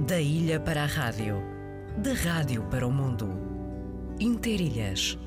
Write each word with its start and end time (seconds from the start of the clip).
Da 0.00 0.20
ilha 0.20 0.58
para 0.58 0.82
a 0.82 0.86
rádio, 0.86 1.36
da 1.98 2.14
rádio 2.14 2.62
para 2.64 2.86
o 2.86 2.90
mundo. 2.90 3.28
Interilhas, 4.18 5.18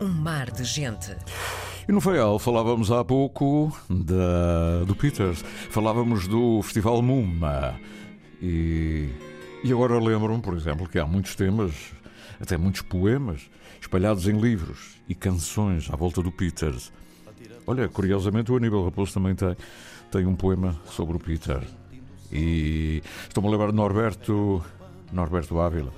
um 0.00 0.08
mar 0.08 0.50
de 0.50 0.64
gente. 0.64 1.14
E 1.86 1.92
no 1.92 2.00
Feial 2.00 2.38
falávamos 2.38 2.90
há 2.90 3.04
pouco 3.04 3.70
da, 3.88 4.84
do 4.84 4.96
Peters, 4.96 5.44
falávamos 5.70 6.26
do 6.26 6.60
Festival 6.62 7.00
Muma. 7.02 7.78
E, 8.42 9.10
e 9.62 9.70
agora 9.70 10.00
lembro-me, 10.00 10.42
por 10.42 10.54
exemplo, 10.54 10.88
que 10.88 10.98
há 10.98 11.06
muitos 11.06 11.36
temas, 11.36 11.72
até 12.40 12.56
muitos 12.56 12.82
poemas, 12.82 13.48
espalhados 13.80 14.26
em 14.26 14.40
livros 14.40 14.96
e 15.08 15.14
canções 15.14 15.88
à 15.92 15.94
volta 15.94 16.22
do 16.22 16.32
Peters. 16.32 16.90
Olha, 17.66 17.88
curiosamente 17.88 18.50
o 18.50 18.56
Aníbal 18.56 18.86
Raposo 18.86 19.12
também 19.12 19.34
tem, 19.34 19.56
tem 20.10 20.26
um 20.26 20.34
poema 20.34 20.74
sobre 20.86 21.16
o 21.16 21.20
Peter. 21.20 21.62
E 22.32 23.02
estou-me 23.28 23.48
a 23.48 23.52
lembrar 23.52 23.70
de 23.70 23.76
Norberto, 23.76 24.64
Norberto 25.12 25.60
Ávila. 25.60 25.92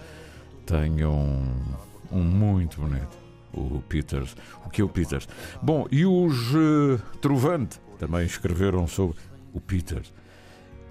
Tem 0.66 1.04
um, 1.04 1.54
um 2.12 2.22
muito 2.22 2.80
bonito, 2.80 3.16
o 3.52 3.82
Peters. 3.88 4.36
O 4.64 4.70
que 4.70 4.80
é 4.82 4.84
o 4.84 4.88
Peters? 4.88 5.28
Bom, 5.62 5.86
e 5.90 6.04
os 6.04 6.54
uh, 6.54 6.98
Trovante 7.20 7.80
também 7.98 8.24
escreveram 8.24 8.86
sobre 8.86 9.16
o 9.52 9.60
Peters. 9.60 10.12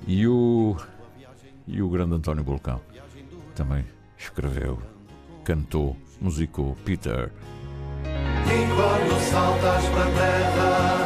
E 0.05 0.27
o, 0.27 0.75
e 1.67 1.81
o 1.81 1.89
grande 1.89 2.15
António 2.15 2.43
Bolcão 2.43 2.81
também 3.55 3.85
escreveu, 4.17 4.79
cantou, 5.43 5.95
musicou 6.19 6.75
Peter. 6.85 7.31
Saltas 9.29 9.85
para 9.89 10.05
terra, 10.05 10.96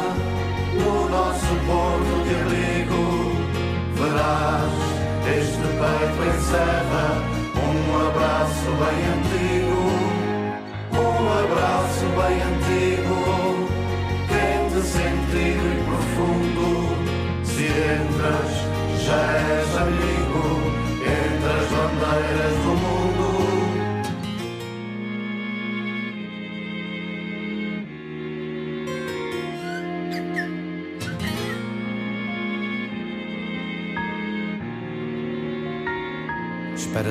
este 5.26 5.66
peito 5.80 6.20
encerra 6.28 7.06
um 7.56 7.96
abraço 8.08 8.68
bem 8.82 8.98
antigo, 9.14 9.61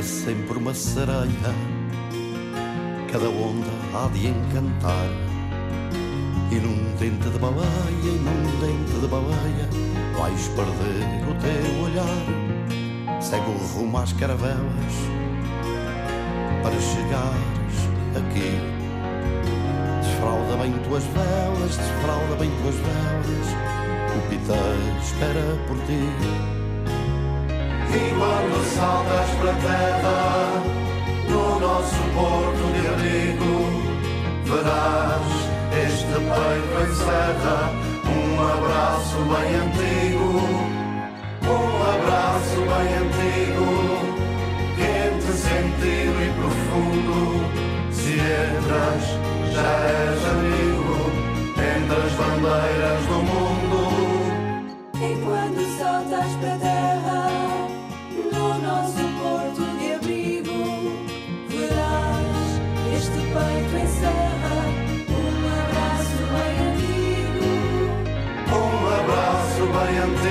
espera 0.02 0.04
sempre 0.04 0.58
uma 0.58 0.74
sereia. 0.74 1.54
Cada 3.12 3.30
onda 3.30 3.68
há 3.94 4.08
de 4.08 4.28
encantar. 4.28 5.08
E 6.52 6.56
num 6.56 6.96
dente 6.98 7.30
de 7.30 7.40
baleia, 7.40 7.66
e 8.04 8.20
num 8.20 8.60
dente 8.60 9.00
de 9.00 9.08
baleia, 9.08 9.70
vais 10.18 10.48
perder 10.50 11.24
o 11.30 11.36
teu 11.36 11.84
olhar. 11.84 13.22
Segue 13.22 13.50
o 13.50 13.58
rumo 13.74 13.98
às 13.98 14.12
caravelas 14.14 14.94
para 16.64 16.80
chegares 16.80 17.78
aqui. 18.18 18.60
Desfralda 20.02 20.58
bem 20.58 20.74
tuas 20.88 21.04
velas, 21.04 21.78
desfralda 21.78 22.36
bem 22.40 22.52
tuas 22.62 22.76
velas. 22.76 23.48
O 24.14 24.30
Pita 24.30 24.58
espera 25.02 25.58
por 25.68 25.78
ti. 25.86 26.52
E 27.94 28.10
quando 28.18 28.64
saltas 28.74 29.21
a 29.50 29.54
terra, 29.54 30.20
no 31.30 31.60
nosso 31.60 32.02
porto 32.14 32.64
de 32.74 32.82
abrigo, 32.88 33.54
verás 34.46 35.42
este 35.74 36.14
peito 36.14 36.76
encerra 36.90 37.60
um 38.12 38.40
abraço 38.40 39.18
bem 39.32 39.50
antigo, 39.56 40.30
um 41.44 41.70
abraço 41.90 42.60
bem 42.72 42.90
antigo, 43.02 43.70
quente, 44.76 45.32
sentido 45.34 46.18
e 46.22 46.30
profundo. 46.40 47.18
Se 47.92 48.12
entras, 48.14 49.06
já 49.54 49.72
és 49.88 50.22
amigo, 50.30 50.71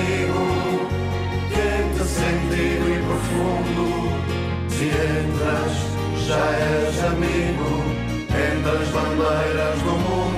bem 0.00 0.24
antigo, 0.24 0.88
quente, 1.50 2.04
sentido 2.08 2.84
e 2.88 2.98
profundo. 3.06 3.84
Se 4.68 4.86
entras, 4.86 5.72
já 6.26 6.44
és 6.52 7.04
amigo, 7.04 7.70
entre 8.30 8.70
as 8.70 8.88
bandeiras 8.88 9.78
do 9.82 9.92
mundo. 9.92 10.29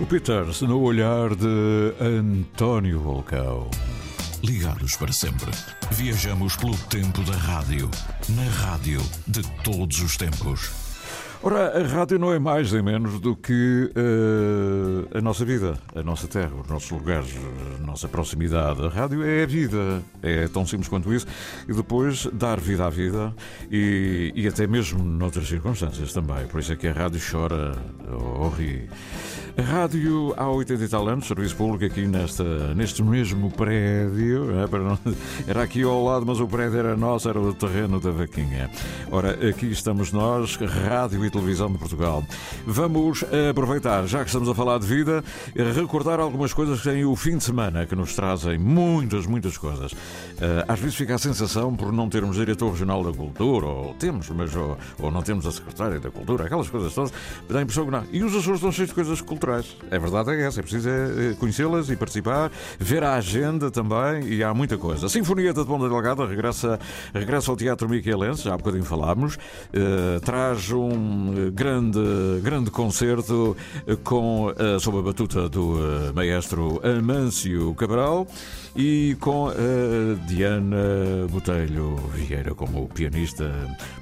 O 0.00 0.06
Peters 0.06 0.62
no 0.62 0.80
olhar 0.80 1.34
de 1.34 1.92
António 2.00 3.00
Volcão. 3.00 3.68
Ligados 4.44 4.96
para 4.96 5.10
sempre. 5.10 5.50
Viajamos 5.90 6.54
pelo 6.54 6.76
tempo 6.76 7.20
da 7.24 7.36
rádio. 7.36 7.90
Na 8.28 8.44
rádio 8.44 9.00
de 9.26 9.42
todos 9.64 10.00
os 10.00 10.16
tempos. 10.16 10.70
Ora, 11.42 11.80
a 11.80 11.86
rádio 11.86 12.18
não 12.18 12.32
é 12.32 12.38
mais 12.38 12.72
nem 12.72 12.82
menos 12.82 13.18
do 13.20 13.34
que 13.34 13.90
uh, 13.96 15.18
a 15.18 15.20
nossa 15.20 15.44
vida, 15.44 15.78
a 15.94 16.02
nossa 16.02 16.26
terra, 16.26 16.52
os 16.54 16.68
nossos 16.68 16.90
lugares, 16.90 17.32
a 17.80 17.86
nossa 17.86 18.08
proximidade. 18.08 18.84
A 18.84 18.88
rádio 18.88 19.24
é 19.24 19.42
a 19.42 19.46
vida, 19.46 20.02
é 20.22 20.46
tão 20.48 20.64
simples 20.64 20.88
quanto 20.88 21.12
isso. 21.12 21.26
E 21.68 21.72
depois 21.72 22.26
dar 22.32 22.60
vida 22.60 22.86
à 22.86 22.90
vida 22.90 23.34
e, 23.70 24.32
e 24.34 24.46
até 24.46 24.66
mesmo 24.66 25.02
noutras 25.02 25.48
circunstâncias 25.48 26.12
também. 26.12 26.46
Por 26.46 26.60
isso 26.60 26.72
é 26.72 26.76
que 26.76 26.86
a 26.86 26.92
rádio 26.92 27.20
chora 27.20 27.76
ou 28.08 28.48
ri. 28.50 28.88
Rádio 29.60 30.34
há 30.36 30.48
80 30.48 30.84
e 30.84 30.88
tal 30.88 31.08
anos, 31.08 31.26
serviço 31.26 31.56
público 31.56 31.84
aqui 31.84 32.06
nesta, 32.06 32.74
neste 32.74 33.02
mesmo 33.02 33.50
prédio. 33.50 34.52
É, 34.52 35.50
era 35.50 35.64
aqui 35.64 35.82
ao 35.82 36.04
lado, 36.04 36.24
mas 36.24 36.38
o 36.38 36.46
prédio 36.46 36.78
era 36.78 36.96
nosso, 36.96 37.28
era 37.28 37.40
o 37.40 37.52
terreno 37.52 37.98
da 37.98 38.12
vaquinha. 38.12 38.70
Ora, 39.10 39.32
aqui 39.48 39.66
estamos 39.66 40.12
nós, 40.12 40.54
Rádio 40.54 41.24
e 41.24 41.30
Televisão 41.30 41.72
de 41.72 41.76
Portugal. 41.76 42.22
Vamos 42.64 43.24
aproveitar, 43.50 44.06
já 44.06 44.20
que 44.20 44.26
estamos 44.26 44.48
a 44.48 44.54
falar 44.54 44.78
de 44.78 44.86
vida, 44.86 45.24
recordar 45.74 46.20
algumas 46.20 46.52
coisas 46.52 46.80
que 46.80 46.88
têm 46.88 47.04
o 47.04 47.16
fim 47.16 47.36
de 47.36 47.42
semana, 47.42 47.84
que 47.84 47.96
nos 47.96 48.14
trazem 48.14 48.58
muitas, 48.58 49.26
muitas 49.26 49.58
coisas. 49.58 49.92
Às 50.68 50.78
vezes 50.78 50.94
fica 50.94 51.16
a 51.16 51.18
sensação, 51.18 51.74
por 51.74 51.92
não 51.92 52.08
termos 52.08 52.36
diretor 52.36 52.70
regional 52.70 53.02
da 53.02 53.12
cultura, 53.12 53.66
ou 53.66 53.94
temos, 53.94 54.30
mas 54.30 54.54
ou, 54.54 54.78
ou 55.00 55.10
não 55.10 55.20
temos 55.20 55.46
a 55.46 55.50
secretária 55.50 55.98
da 55.98 56.12
cultura, 56.12 56.44
aquelas 56.44 56.68
coisas 56.68 56.94
todas, 56.94 57.12
dá 57.48 57.58
a 57.58 57.62
impressão 57.62 57.84
que 57.84 57.90
não. 57.90 58.04
E 58.12 58.22
os 58.22 58.36
Açores 58.36 58.58
estão 58.58 58.70
cheios 58.70 58.90
de 58.90 58.94
coisas 58.94 59.20
culturais. 59.20 59.47
A 59.90 59.98
verdade 59.98 60.30
é 60.30 60.46
essa, 60.46 60.60
é 60.60 60.62
preciso 60.62 60.88
é 60.88 61.34
conhecê-las 61.38 61.90
e 61.90 61.96
participar, 61.96 62.50
ver 62.78 63.02
a 63.02 63.14
agenda 63.14 63.70
também, 63.70 64.24
e 64.28 64.42
há 64.42 64.52
muita 64.52 64.76
coisa. 64.76 65.06
A 65.06 65.08
Sinfonieta 65.08 65.62
de 65.62 65.66
Ponta 65.66 65.88
Delgada 65.88 66.26
regressa, 66.26 66.78
regressa 67.14 67.50
ao 67.50 67.56
Teatro 67.56 67.88
Miquelense, 67.88 68.44
já 68.44 68.54
há 68.54 68.56
bocadinho 68.56 68.84
falámos, 68.84 69.36
uh, 69.36 70.20
traz 70.24 70.70
um 70.70 71.50
grande, 71.52 72.00
grande 72.42 72.70
concerto 72.70 73.56
com, 74.04 74.46
uh, 74.46 74.80
sob 74.80 74.98
a 74.98 75.02
batuta 75.02 75.48
do 75.48 75.74
uh, 75.74 76.14
maestro 76.14 76.80
Amâncio 76.84 77.74
Cabral 77.74 78.26
e 78.78 79.16
com 79.18 79.50
Diana 80.28 81.26
Botelho 81.28 81.96
Vieira 82.14 82.54
como 82.54 82.88
pianista, 82.88 83.52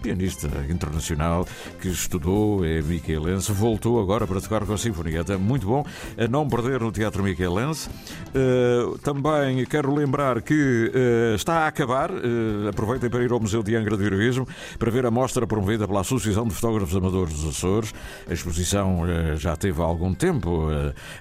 pianista 0.02 0.48
internacional 0.68 1.48
que 1.80 1.88
estudou, 1.88 2.62
é 2.62 2.82
miquelense, 2.82 3.52
voltou 3.52 3.98
agora 3.98 4.26
para 4.26 4.38
tocar 4.38 4.66
com 4.66 4.74
a 4.74 4.78
Sinfonieta. 4.78 5.38
Muito 5.38 5.66
bom, 5.66 5.82
a 6.18 6.28
não 6.28 6.46
perder 6.46 6.80
no 6.80 6.92
Teatro 6.92 7.22
Miquelense. 7.22 7.88
Uh, 7.88 8.98
também 8.98 9.64
quero 9.64 9.94
lembrar 9.94 10.42
que 10.42 10.92
uh, 10.92 11.34
está 11.34 11.60
a 11.60 11.66
acabar, 11.68 12.10
uh, 12.10 12.68
aproveitem 12.68 13.08
para 13.08 13.24
ir 13.24 13.32
ao 13.32 13.40
Museu 13.40 13.62
de 13.62 13.74
Angra 13.74 13.96
do 13.96 14.04
Heroísmo 14.04 14.46
para 14.78 14.90
ver 14.90 15.06
a 15.06 15.10
mostra 15.10 15.46
promovida 15.46 15.88
pela 15.88 16.00
Associação 16.00 16.46
de 16.46 16.52
Fotógrafos 16.52 16.94
Amadores 16.94 17.32
dos 17.32 17.48
Açores. 17.48 17.94
A 18.28 18.32
exposição 18.34 19.04
já 19.36 19.56
teve 19.56 19.80
há 19.80 19.84
algum 19.84 20.12
tempo, 20.12 20.68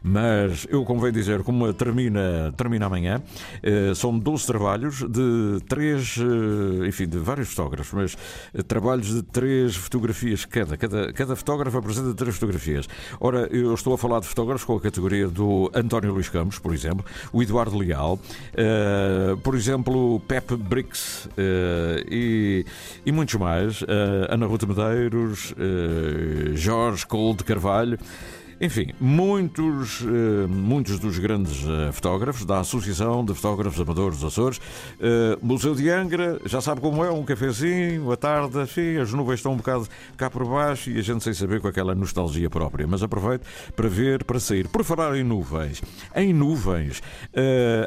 mas 0.03 0.67
eu 0.69 0.83
convém 0.83 1.13
dizer 1.13 1.41
como 1.43 1.71
termina, 1.73 2.53
termina 2.57 2.87
amanhã. 2.87 3.21
São 3.95 4.17
12 4.17 4.45
trabalhos 4.45 4.99
de 5.09 5.59
três, 5.67 6.17
enfim, 6.87 7.07
de 7.07 7.17
vários 7.17 7.49
fotógrafos, 7.49 7.93
mas 7.93 8.63
trabalhos 8.67 9.07
de 9.07 9.21
três 9.23 9.75
fotografias 9.75 10.45
cada. 10.45 10.77
Cada, 10.77 11.13
cada 11.13 11.35
fotógrafo 11.35 11.77
apresenta 11.77 12.13
três 12.13 12.35
fotografias. 12.35 12.87
Ora, 13.19 13.47
eu 13.51 13.73
estou 13.73 13.93
a 13.93 13.97
falar 13.97 14.19
de 14.19 14.27
fotógrafos 14.27 14.63
com 14.65 14.75
a 14.75 14.81
categoria 14.81 15.27
do 15.27 15.69
António 15.73 16.13
Luís 16.13 16.29
Campos, 16.29 16.59
por 16.59 16.73
exemplo, 16.73 17.05
o 17.31 17.41
Eduardo 17.41 17.77
Leal, 17.77 18.19
por 19.43 19.55
exemplo, 19.55 20.19
Pep 20.21 20.55
Brix 20.55 21.29
e, 22.09 22.65
e 23.05 23.11
muitos 23.11 23.35
mais, 23.35 23.83
Ana 24.29 24.45
Ruta 24.45 24.65
Medeiros, 24.65 25.53
Jorge 26.55 27.05
Cole 27.05 27.37
de 27.37 27.43
Carvalho. 27.43 27.97
Enfim, 28.59 28.93
muitos, 29.01 30.01
eh, 30.01 30.47
muitos 30.47 30.97
dos 30.97 31.19
grandes 31.19 31.65
eh, 31.67 31.91
fotógrafos 31.91 32.45
da 32.45 32.61
Associação 32.61 33.25
de 33.25 33.33
Fotógrafos 33.33 33.81
Amadores 33.81 34.19
dos 34.19 34.31
Açores. 34.31 34.61
Eh, 34.97 35.37
Museu 35.41 35.75
de 35.75 35.89
Angra, 35.89 36.39
já 36.45 36.61
sabe 36.61 36.79
como 36.79 37.03
é, 37.03 37.11
um 37.11 37.23
cafezinho, 37.23 38.09
à 38.13 38.15
tarde, 38.15 38.57
as 39.01 39.11
nuvens 39.11 39.39
estão 39.39 39.53
um 39.53 39.57
bocado 39.57 39.87
cá 40.15 40.29
por 40.29 40.45
baixo 40.45 40.89
e 40.89 40.97
a 40.97 41.01
gente 41.01 41.21
sem 41.21 41.33
saber 41.33 41.59
com 41.59 41.67
aquela 41.67 41.93
nostalgia 41.93 42.49
própria. 42.49 42.87
Mas 42.87 43.03
aproveite 43.03 43.43
para 43.75 43.89
ver, 43.89 44.23
para 44.23 44.39
sair. 44.39 44.69
Por 44.69 44.85
falar 44.85 45.17
em 45.17 45.23
nuvens, 45.23 45.81
em 46.15 46.31
nuvens, 46.33 47.01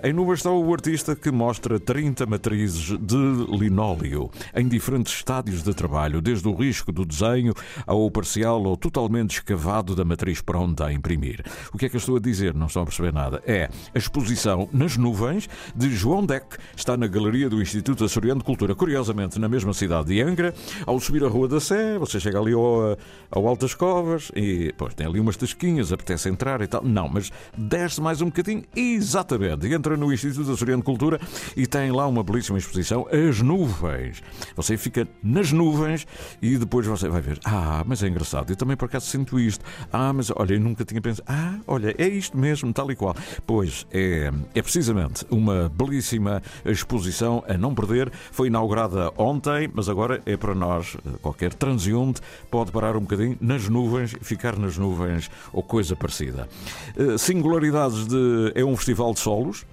em 0.03 0.12
nuvens 0.12 0.41
está 0.41 0.50
o 0.50 0.73
artista 0.73 1.17
que 1.17 1.31
mostra 1.31 1.81
30 1.81 2.26
matrizes 2.26 2.99
de 2.99 3.56
linóleo 3.56 4.31
em 4.55 4.69
diferentes 4.69 5.15
estádios 5.15 5.62
de 5.62 5.73
trabalho, 5.73 6.20
desde 6.20 6.47
o 6.47 6.55
risco 6.55 6.93
do 6.93 7.06
desenho 7.06 7.55
ao 7.87 8.11
parcial 8.11 8.62
ou 8.62 8.76
totalmente 8.76 9.37
escavado 9.37 9.97
da 9.97 10.05
matriz 10.05 10.43
própria 10.43 10.57
pronta 10.58 10.87
a 10.87 10.93
imprimir. 10.93 11.44
O 11.72 11.78
que 11.78 11.87
é 11.87 11.88
que 11.88 11.94
eu 11.94 11.99
estou 12.00 12.16
a 12.16 12.20
dizer? 12.20 12.52
Não 12.52 12.66
estão 12.66 12.82
a 12.82 12.84
perceber 12.84 13.12
nada. 13.12 13.40
É 13.46 13.70
a 13.94 13.99
exposição 13.99 14.69
nas 14.72 14.96
nuvens 14.96 15.49
de 15.75 15.88
João 15.94 16.26
Deck. 16.26 16.56
Está 16.76 16.96
na 16.96 17.06
galeria 17.06 17.49
do 17.49 17.62
Instituto 17.62 18.05
Açoriano 18.05 18.40
de 18.40 18.44
Cultura, 18.44 18.75
curiosamente 18.75 19.38
na 19.38 19.49
mesma 19.49 19.72
cidade 19.72 20.08
de 20.08 20.20
Angra. 20.20 20.52
Ao 20.84 20.99
subir 20.99 21.22
a 21.22 21.28
Rua 21.28 21.46
da 21.46 21.60
Sé, 21.60 21.96
você 21.96 22.19
chega 22.19 22.40
ali 22.40 22.52
ao, 22.52 22.99
ao 23.31 23.46
Altas 23.46 23.72
Covas 23.72 24.32
e 24.34 24.75
pois, 24.76 24.94
tem 24.94 25.06
ali 25.06 25.20
umas 25.20 25.37
tasquinhas, 25.37 25.93
apetece 25.93 26.28
entrar 26.28 26.60
e 26.60 26.66
tal. 26.66 26.82
Não, 26.82 27.08
mas 27.08 27.31
desce 27.56 28.00
mais 28.00 28.20
um 28.20 28.26
bocadinho, 28.26 28.64
exatamente. 28.75 29.72
Entra 29.72 29.96
no 29.96 30.12
Instituto 30.12 30.50
Açoriano 30.50 30.82
de 30.82 30.87
Cultura 30.87 31.20
e 31.56 31.69
tem 31.69 31.93
lá 31.93 32.05
uma 32.08 32.25
belíssima 32.25 32.58
exposição, 32.58 33.06
As 33.12 33.40
Nuvens. 33.40 34.25
Você 34.56 34.76
fica 34.76 35.06
nas 35.22 35.52
nuvens 35.52 36.05
e 36.43 36.58
depois 36.58 36.84
você 36.84 37.08
vai 37.08 37.20
ver. 37.20 37.38
Ah, 37.44 37.84
mas 37.87 38.02
é 38.02 38.08
engraçado. 38.08 38.50
Eu 38.50 38.56
também 38.56 38.76
por 38.76 38.87
acaso 38.87 39.06
sinto 39.06 39.38
isto. 39.38 39.64
Ah, 39.93 40.12
mas 40.12 40.31
olha, 40.34 40.48
eu 40.55 40.61
nunca 40.61 40.85
tinha 40.85 41.00
pensado, 41.00 41.25
ah, 41.29 41.59
olha, 41.67 41.95
é 41.99 42.09
isto 42.09 42.37
mesmo, 42.37 42.73
tal 42.73 42.91
e 42.91 42.97
qual. 42.97 43.15
Pois 43.47 43.87
é, 43.93 44.31
é 44.55 44.62
precisamente 44.62 45.25
uma 45.31 45.69
belíssima 45.69 46.43
exposição 46.65 47.43
a 47.49 47.56
não 47.56 47.75
perder. 47.75 48.11
Foi 48.33 48.49
inaugurada 48.49 49.12
ontem, 49.17 49.71
mas 49.73 49.89
agora 49.89 50.21
é 50.27 50.37
para 50.37 50.55
nós, 50.55 50.97
qualquer 51.21 51.55
transeunte 51.55 52.21
pode 52.50 52.71
parar 52.71 52.97
um 52.97 53.00
bocadinho 53.00 53.37
nas 53.41 53.69
nuvens, 53.69 54.15
ficar 54.21 54.59
nas 54.59 54.77
nuvens 54.77 55.31
ou 55.53 55.62
coisa 55.62 55.97
parecida. 55.97 56.49
Eh, 56.97 57.19
singularidades 57.19 58.06
de. 58.06 58.53
É 58.55 58.65
um 58.65 58.77
festival 58.77 59.12
de 59.12 59.21
solos. 59.21 59.67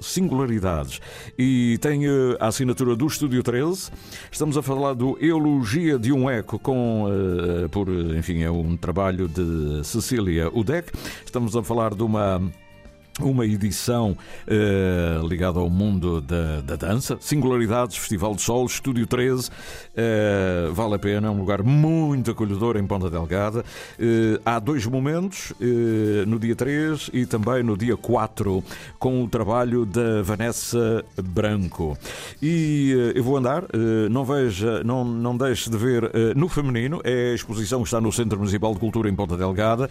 Singularidades. 0.00 1.00
E 1.38 1.78
tem 1.80 2.06
eh, 2.06 2.36
a 2.38 2.48
assinatura 2.48 2.96
do 2.96 3.06
Estúdio 3.06 3.42
13. 3.42 3.90
Estamos 4.30 4.56
a 4.56 4.62
falar 4.62 4.94
do 4.94 5.18
Eulogia 5.20 5.98
de 5.98 6.12
um 6.12 6.28
Eco, 6.28 6.58
com, 6.58 7.04
uh, 7.04 7.68
por, 7.68 7.88
enfim, 7.88 8.42
é 8.42 8.50
um 8.50 8.76
trabalho 8.76 9.28
de 9.28 9.84
Cecília 9.84 10.50
Udek. 10.52 10.90
Estamos 11.24 11.56
a 11.56 11.62
falar 11.62 11.94
de 11.94 12.02
uma 12.02 12.40
uma 13.28 13.44
edição 13.44 14.16
uh, 14.46 15.26
ligada 15.26 15.58
ao 15.58 15.68
mundo 15.68 16.20
da, 16.20 16.60
da, 16.60 16.76
dança. 16.76 17.16
Singularidades, 17.20 17.96
Festival 17.96 18.34
de 18.34 18.42
Sol, 18.42 18.66
Estúdio 18.66 19.06
13. 19.06 19.48
Uh, 19.48 19.52
eh, 19.96 20.70
vale 20.72 20.94
a 20.94 20.98
pena, 20.98 21.28
é 21.28 21.30
um 21.30 21.38
lugar 21.38 21.62
muito 21.62 22.30
acolhedor 22.30 22.76
em 22.76 22.86
Ponta 22.86 23.10
Delgada. 23.10 23.60
Uh, 23.98 24.40
há 24.44 24.58
dois 24.58 24.86
momentos, 24.86 25.52
no 26.26 26.38
dia 26.38 26.56
3 26.56 27.10
e 27.12 27.26
também 27.26 27.62
no 27.62 27.76
dia 27.76 27.96
4, 27.96 28.62
com 28.98 29.22
o 29.22 29.28
trabalho 29.28 29.84
da 29.84 30.22
Vanessa 30.22 31.04
Branco. 31.22 31.96
E 32.40 33.12
eu 33.14 33.22
vou 33.22 33.36
andar, 33.36 33.64
não 34.10 34.24
veja, 34.24 34.82
não, 34.84 35.04
não 35.04 35.36
deixe 35.36 35.70
de 35.70 35.76
ver 35.76 36.10
no 36.36 36.48
feminino, 36.48 37.00
é 37.04 37.32
a 37.32 37.34
exposição 37.34 37.80
que 37.82 37.88
está 37.88 38.00
no 38.00 38.12
Centro 38.12 38.38
Municipal 38.38 38.72
de 38.72 38.80
Cultura 38.80 39.08
em 39.08 39.14
Ponta 39.14 39.36
Delgada. 39.36 39.88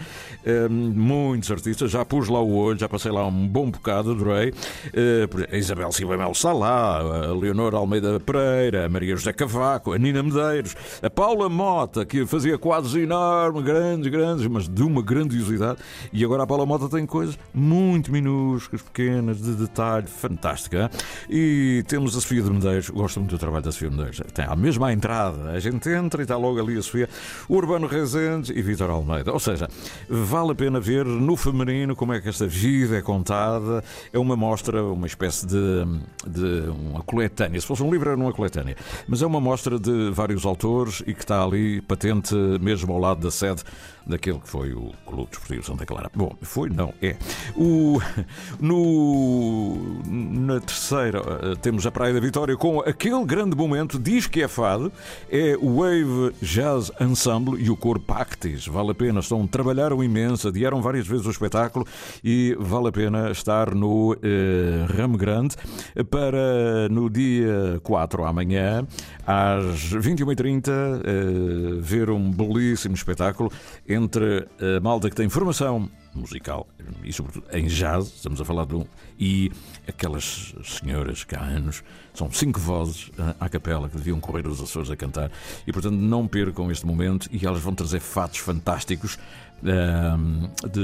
muitos 0.70 1.52
artistas, 1.52 1.92
já 1.92 2.04
pus 2.04 2.28
lá 2.28 2.42
o 2.42 2.56
olho, 2.56 2.80
já 2.80 2.90
passei 2.90 3.12
lá 3.12 3.19
lá 3.19 3.27
um 3.27 3.48
bom 3.48 3.69
bocado, 3.69 4.12
adorei. 4.12 4.50
Uh, 4.50 5.56
Isabel 5.56 5.92
Silva 5.92 6.18
Melo 6.18 6.31
está 6.31 6.54
lá, 6.54 7.00
a 7.00 7.33
Leonor 7.33 7.75
Almeida 7.75 8.19
Pereira, 8.19 8.86
a 8.86 8.89
Maria 8.89 9.16
José 9.16 9.33
Cavaco, 9.33 9.94
a 9.94 9.98
Nina 9.98 10.24
Medeiros, 10.24 10.75
a 11.01 11.10
Paula 11.10 11.50
Mota, 11.50 12.06
que 12.06 12.25
fazia 12.25 12.57
quadros 12.57 12.95
enormes, 12.95 13.63
grandes, 13.63 14.12
grandes, 14.12 14.48
mas 14.48 14.68
de 14.68 14.83
uma 14.83 15.01
grandiosidade. 15.01 15.80
E 16.12 16.24
agora 16.24 16.44
a 16.44 16.48
Paula 16.48 16.66
Mota 16.66 16.89
tem 16.89 17.06
coisas 17.06 17.38
muito 17.54 18.12
minúsculas, 18.12 18.81
pequenas, 18.81 19.42
de 19.42 19.54
detalhe, 19.54 20.07
fantástica. 20.07 20.89
E 21.30 21.83
temos 21.88 22.15
a 22.15 22.22
Sofia 22.22 22.42
de 22.42 22.50
Medeiros, 22.50 22.89
gosto 22.89 23.19
muito 23.19 23.31
do 23.31 23.38
trabalho 23.39 23.63
da 23.63 23.72
Sofia 23.72 23.89
de 23.89 23.95
Medeiros. 23.95 24.22
Tem 24.33 24.45
a 24.45 24.56
mesma 24.56 24.94
entrada, 24.94 25.51
a 25.51 25.60
gente 25.60 25.89
entra 25.89 26.22
e 26.22 26.24
está 26.24 26.38
logo 26.38 26.60
ali 26.60 26.77
a 26.77 26.81
Sofia, 26.81 27.10
Urbano 27.50 27.88
Rezende 27.88 28.54
e 28.57 28.62
Vitor 28.62 28.89
Almeida. 28.89 29.31
Ou 29.31 29.39
seja, 29.39 29.68
vale 30.07 30.51
a 30.51 30.56
pena 30.56 30.80
ver 30.80 31.06
no 31.06 31.36
feminino 31.36 31.95
como 31.95 32.13
é 32.13 32.22
que 32.22 32.30
esta 32.30 32.48
vida 32.48 32.98
é 32.98 33.01
contada, 33.10 33.84
é 34.14 34.20
uma 34.20 34.36
mostra, 34.36 34.84
uma 34.84 35.08
espécie 35.08 35.48
de, 35.48 35.84
de 36.28 36.70
uma 36.70 37.02
coletânea. 37.02 37.60
Se 37.60 37.66
fosse 37.66 37.82
um 37.82 37.92
livro, 37.92 38.08
era 38.08 38.20
uma 38.20 38.32
coletânea. 38.32 38.76
Mas 39.08 39.24
é 39.24 39.26
uma 39.26 39.42
mostra 39.42 39.80
de 39.80 40.12
vários 40.12 40.46
autores 40.46 41.02
e 41.08 41.14
que 41.16 41.22
está 41.22 41.44
ali 41.44 41.82
patente 41.82 42.36
mesmo 42.62 42.94
ao 42.94 43.00
lado 43.00 43.22
da 43.22 43.32
sede 43.32 43.64
daquele 44.10 44.40
que 44.40 44.50
foi 44.50 44.74
o 44.74 44.92
Clube 45.06 45.30
Desportivo 45.30 45.64
Santa 45.64 45.86
Clara. 45.86 46.10
Bom, 46.16 46.36
foi, 46.42 46.70
não, 46.70 46.94
é. 47.02 47.16
O, 47.56 48.00
no, 48.60 50.02
na 50.04 50.60
terceira 50.60 51.20
eh, 51.20 51.56
temos 51.62 51.86
a 51.86 51.92
Praia 51.92 52.14
da 52.14 52.20
Vitória 52.20 52.58
com 52.58 52.80
aquele 52.80 53.24
grande 53.24 53.56
momento, 53.56 54.00
diz 54.00 54.26
que 54.26 54.42
é 54.42 54.48
fado, 54.48 54.92
é 55.30 55.56
o 55.62 55.78
Wave 55.78 56.36
Jazz 56.42 56.92
Ensemble 57.00 57.62
e 57.62 57.70
o 57.70 57.78
Cor 57.78 58.00
Pactis. 58.00 58.66
Vale 58.66 58.92
a 58.92 58.96
pena, 58.96 59.20
estão, 59.20 59.46
trabalharam 59.46 60.04
imenso, 60.04 60.48
adiaram 60.48 60.82
várias 60.82 61.08
vezes 61.08 61.28
o 61.28 61.32
espetáculo 61.32 61.86
e 62.24 62.58
vale 62.60 62.88
a 62.88 62.88
pena 62.91 63.31
estar 63.31 63.74
no 63.74 64.15
eh, 64.21 64.86
Ramo 64.95 65.18
Grande 65.18 65.56
para 66.09 66.89
no 66.89 67.09
dia 67.09 67.79
4 67.84 68.25
amanhã, 68.25 68.86
às 69.25 69.93
21h30, 69.93 70.69
eh, 70.69 71.81
ver 71.81 72.10
um 72.10 72.31
belíssimo 72.31 72.96
espetáculo 72.96 73.51
entre 73.88 74.48
a 74.60 74.79
malta 74.81 75.10
que 75.10 75.15
tem 75.15 75.29
formação 75.29 75.89
musical 76.13 76.67
e, 77.03 77.13
sobretudo, 77.13 77.46
em 77.51 77.67
jazz, 77.67 78.08
estamos 78.08 78.41
a 78.41 78.46
falar 78.46 78.65
de 78.65 78.75
um, 78.75 78.86
e 79.19 79.51
aquelas 79.88 80.53
senhoras 80.63 81.24
que 81.24 81.36
há 81.36 81.41
anos 81.41 81.84
são 82.13 82.31
cinco 82.31 82.60
vozes 82.60 83.12
eh, 83.17 83.36
à 83.39 83.48
capela 83.48 83.88
que 83.88 83.98
deviam 83.98 84.19
correr 84.19 84.48
os 84.48 84.62
Açores 84.62 84.89
a 84.89 84.96
cantar. 84.96 85.31
E, 85.65 85.72
portanto, 85.72 85.96
não 85.96 86.27
percam 86.27 86.72
este 86.72 86.86
momento 86.86 87.29
e 87.31 87.46
elas 87.46 87.62
vão 87.62 87.74
trazer 87.74 88.00
fatos 88.00 88.39
fantásticos 88.39 89.17
de, 89.62 90.82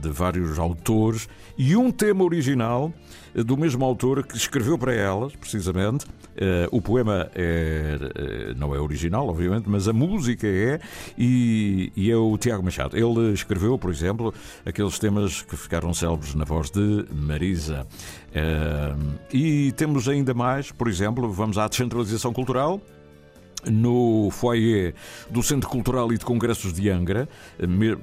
de 0.00 0.08
vários 0.10 0.58
autores 0.58 1.28
e 1.58 1.76
um 1.76 1.90
tema 1.90 2.24
original 2.24 2.92
eh, 3.36 3.42
do 3.42 3.56
mesmo 3.56 3.84
autor 3.84 4.26
que 4.26 4.36
escreveu 4.36 4.78
para 4.78 4.94
elas, 4.94 5.34
precisamente. 5.36 6.06
Uh, 6.36 6.68
o 6.70 6.82
poema 6.82 7.30
é, 7.34 7.96
uh, 7.96 8.58
não 8.58 8.74
é 8.74 8.78
original, 8.78 9.26
obviamente, 9.26 9.70
mas 9.70 9.88
a 9.88 9.92
música 9.92 10.46
é, 10.46 10.78
e, 11.16 11.90
e, 11.96 12.10
é 12.10 12.16
o 12.16 12.36
Tiago 12.36 12.62
Machado. 12.62 12.94
Ele 12.94 13.32
escreveu, 13.32 13.78
por 13.78 13.90
exemplo, 13.90 14.34
aqueles 14.66 14.98
temas 14.98 15.40
que 15.40 15.56
ficaram 15.56 15.94
célebres 15.94 16.34
na 16.34 16.44
voz 16.44 16.70
de 16.70 17.06
Marisa. 17.10 17.86
Uh, 18.32 19.14
e 19.32 19.72
temos 19.72 20.10
ainda 20.10 20.34
mais, 20.34 20.70
por 20.70 20.88
exemplo, 20.88 21.32
vamos 21.32 21.56
à 21.56 21.66
descentralização 21.68 22.34
cultural 22.34 22.82
no 23.70 24.30
foyer 24.30 24.94
do 25.30 25.42
Centro 25.42 25.68
Cultural 25.68 26.12
e 26.12 26.18
de 26.18 26.24
Congressos 26.24 26.72
de 26.72 26.88
Angra, 26.90 27.28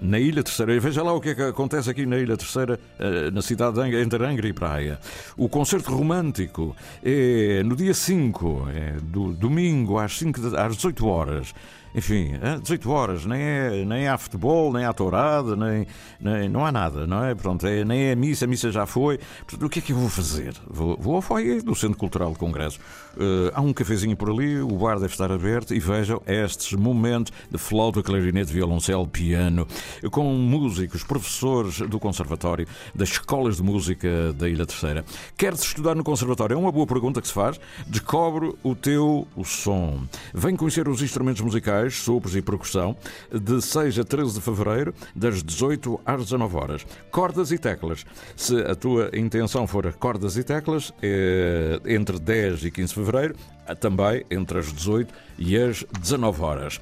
na 0.01 0.19
Ilha 0.19 0.43
Terceira. 0.43 0.79
Veja 0.79 1.03
lá 1.03 1.13
o 1.13 1.21
que 1.21 1.29
é 1.29 1.35
que 1.35 1.41
acontece 1.41 1.89
aqui 1.89 2.05
na 2.05 2.17
Ilha 2.17 2.37
Terceira, 2.37 2.79
eh, 2.99 3.31
na 3.31 3.41
cidade 3.41 3.75
de 3.75 3.81
Angra, 3.81 4.01
entre 4.01 4.25
Angra 4.25 4.47
e 4.47 4.53
Praia. 4.53 4.99
O 5.37 5.47
concerto 5.47 5.95
romântico 5.95 6.75
é 7.03 7.63
no 7.63 7.75
dia 7.75 7.93
5, 7.93 8.67
é 8.73 8.97
do 9.01 9.33
domingo 9.33 9.97
às, 9.97 10.17
5 10.17 10.41
de, 10.41 10.57
às 10.57 10.75
18 10.75 11.07
horas. 11.07 11.53
enfim, 11.95 12.33
18 12.61 12.89
horas, 12.89 13.25
nem 13.25 13.41
é, 13.41 13.85
nem 13.85 14.07
há 14.07 14.17
futebol, 14.17 14.73
nem 14.73 14.83
há 14.83 14.93
tourada, 14.93 15.55
nem, 15.55 15.85
nem, 16.19 16.49
não 16.49 16.65
há 16.65 16.71
nada, 16.71 17.05
não 17.05 17.23
é? 17.23 17.35
Pronto, 17.35 17.65
é, 17.67 17.85
nem 17.85 18.05
é 18.05 18.15
missa, 18.15 18.45
a 18.45 18.47
missa 18.47 18.71
já 18.71 18.85
foi. 18.85 19.19
Portanto, 19.45 19.65
o 19.65 19.69
que 19.69 19.79
é 19.79 19.81
que 19.81 19.91
eu 19.93 19.97
vou 19.97 20.09
fazer? 20.09 20.55
Vou, 20.67 20.97
vou 20.99 21.15
ao 21.15 21.21
foyer 21.21 21.61
do 21.63 21.75
Centro 21.75 21.97
Cultural 21.97 22.31
de 22.31 22.39
Congresso. 22.39 22.79
Uh, 23.15 23.51
há 23.53 23.61
um 23.61 23.71
cafezinho 23.71 24.15
por 24.15 24.29
ali, 24.29 24.59
o 24.59 24.77
bar 24.77 24.95
deve 24.95 25.13
estar 25.13 25.31
aberto 25.31 25.73
e 25.73 25.79
vejam 25.79 26.21
estes 26.25 26.73
momentos 26.73 27.31
de 27.49 27.57
flauta, 27.57 28.01
clarinete, 28.01 28.51
violoncelo, 28.51 29.07
piano, 29.07 29.67
com 30.11 30.23
músicos, 30.33 31.03
professores 31.03 31.79
do 31.79 31.99
Conservatório, 31.99 32.67
das 32.93 33.09
escolas 33.09 33.57
de 33.57 33.63
música 33.63 34.33
da 34.33 34.49
Ilha 34.49 34.65
Terceira. 34.65 35.05
Queres 35.37 35.61
estudar 35.61 35.95
no 35.95 36.03
Conservatório? 36.03 36.55
É 36.55 36.57
uma 36.57 36.71
boa 36.71 36.87
pergunta 36.87 37.21
que 37.21 37.27
se 37.27 37.33
faz. 37.33 37.59
Descobre 37.87 38.53
o 38.63 38.75
teu 38.75 39.27
o 39.35 39.43
som. 39.43 40.03
Vem 40.33 40.55
conhecer 40.55 40.87
os 40.87 41.01
instrumentos 41.01 41.41
musicais, 41.41 41.95
sopros 41.95 42.35
e 42.35 42.41
percussão, 42.41 42.95
de 43.31 43.61
6 43.61 43.99
a 43.99 44.03
13 44.03 44.33
de 44.33 44.41
fevereiro, 44.41 44.93
das 45.15 45.43
18 45.43 45.99
às 46.05 46.23
19 46.23 46.55
horas. 46.55 46.85
Cordas 47.11 47.51
e 47.51 47.57
teclas. 47.57 48.05
Se 48.35 48.57
a 48.61 48.75
tua 48.75 49.09
intenção 49.13 49.67
for 49.67 49.91
cordas 49.93 50.37
e 50.37 50.43
teclas, 50.43 50.91
é 51.01 51.79
entre 51.85 52.19
10 52.19 52.65
e 52.65 52.71
15 52.71 52.87
de 52.87 52.93
fevereiro, 53.03 53.35
também 53.79 54.23
entre 54.29 54.59
as 54.59 54.71
18 54.71 55.13
e 55.37 55.57
as 55.57 55.85
19 55.99 56.41
horas. 56.41 56.77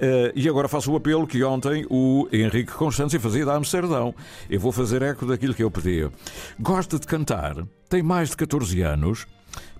Uh, 0.00 0.32
e 0.34 0.48
agora 0.48 0.66
faço 0.66 0.90
o 0.90 0.96
apelo 0.96 1.26
que 1.26 1.44
ontem 1.44 1.86
o 1.90 2.26
Henrique 2.32 2.72
Constância 2.72 3.20
fazia 3.20 3.44
da 3.44 3.54
Amsterdão. 3.54 4.14
Eu 4.48 4.58
vou 4.58 4.72
fazer 4.72 5.02
eco 5.02 5.26
daquilo 5.26 5.52
que 5.52 5.62
eu 5.62 5.70
pedi. 5.70 6.08
Gosta 6.58 6.98
de 6.98 7.06
cantar? 7.06 7.54
Tem 7.88 8.02
mais 8.02 8.30
de 8.30 8.36
14 8.38 8.80
anos? 8.80 9.26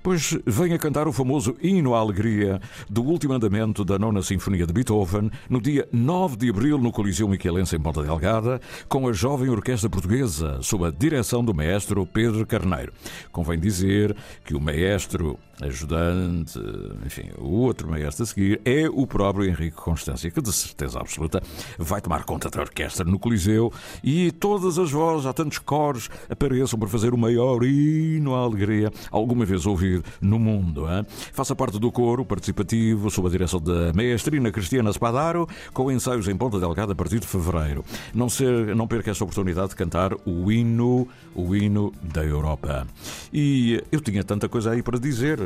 Pois 0.03 0.37
venha 0.47 0.79
cantar 0.79 1.07
o 1.07 1.13
famoso 1.13 1.57
Hino 1.61 1.95
à 1.95 1.99
Alegria 1.99 2.59
do 2.89 3.03
último 3.03 3.35
andamento 3.35 3.85
da 3.85 3.99
Nona 3.99 4.23
Sinfonia 4.23 4.67
de 4.67 4.73
Beethoven 4.73 5.31
no 5.49 5.61
dia 5.61 5.87
9 5.93 6.37
de 6.37 6.49
abril 6.49 6.79
no 6.79 6.91
Coliseu 6.91 7.29
Michelense 7.29 7.77
em 7.77 7.81
Ponta 7.81 8.03
Delgada, 8.03 8.61
com 8.89 9.07
a 9.07 9.13
jovem 9.13 9.51
orquestra 9.51 9.91
portuguesa, 9.91 10.59
sob 10.63 10.87
a 10.87 10.91
direção 10.91 11.45
do 11.45 11.53
maestro 11.53 12.07
Pedro 12.07 12.47
Carneiro. 12.47 12.93
Convém 13.31 13.59
dizer 13.59 14.17
que 14.43 14.55
o 14.55 14.61
maestro 14.61 15.39
ajudante, 15.63 16.59
enfim, 17.05 17.31
o 17.39 17.49
outro 17.61 17.89
maestro 17.89 18.23
a 18.23 18.27
seguir 18.27 18.61
é 18.65 18.89
o 18.89 19.07
próprio 19.07 19.49
Henrique 19.49 19.77
Constância, 19.77 20.31
que 20.31 20.41
de 20.41 20.53
certeza 20.53 20.99
absoluta 20.99 21.43
vai 21.79 22.01
tomar 22.01 22.25
conta 22.25 22.51
da 22.51 22.61
orquestra 22.61 23.05
no 23.05 23.19
Coliseu 23.19 23.73
e 24.03 24.31
todas 24.33 24.79
as 24.79 24.91
vozes, 24.91 25.27
há 25.27 25.33
tantos 25.33 25.59
coros, 25.59 26.09
apareçam 26.29 26.79
para 26.79 26.89
fazer 26.89 27.13
o 27.13 27.19
maior 27.19 27.63
hino 27.65 28.35
à 28.35 28.41
alegria 28.41 28.91
alguma 29.11 29.45
vez 29.45 29.67
ouvido 29.67 30.05
no 30.21 30.39
mundo. 30.39 30.87
Hein? 30.89 31.07
Faça 31.33 31.55
parte 31.55 31.79
do 31.79 31.91
coro 31.91 32.25
participativo 32.25 33.11
sob 33.11 33.29
a 33.29 33.31
direção 33.31 33.61
da 33.61 33.93
maestrina 33.93 34.51
Cristiana 34.51 34.93
Spadaro, 34.93 35.49
com 35.73 35.91
ensaios 35.91 36.29
em 36.29 36.37
Ponta 36.37 36.59
Delgada 36.59 36.93
a 36.93 36.97
partir 36.97 37.21
de 37.21 37.27
fevereiro. 37.27 37.85
Não, 38.15 38.29
ser, 38.29 38.75
não 38.75 38.87
perca 38.87 39.11
esta 39.11 39.25
oportunidade 39.25 39.71
de 39.71 39.77
cantar 39.77 40.13
o 40.25 40.51
hino, 40.51 41.07
o 41.35 41.55
hino 41.55 41.93
da 42.03 42.25
Europa. 42.25 42.87
E 43.33 43.83
eu 43.91 44.01
tinha 44.01 44.25
tanta 44.25 44.49
coisa 44.49 44.71
aí 44.73 44.83
para 44.83 44.99
dizer 44.99 45.39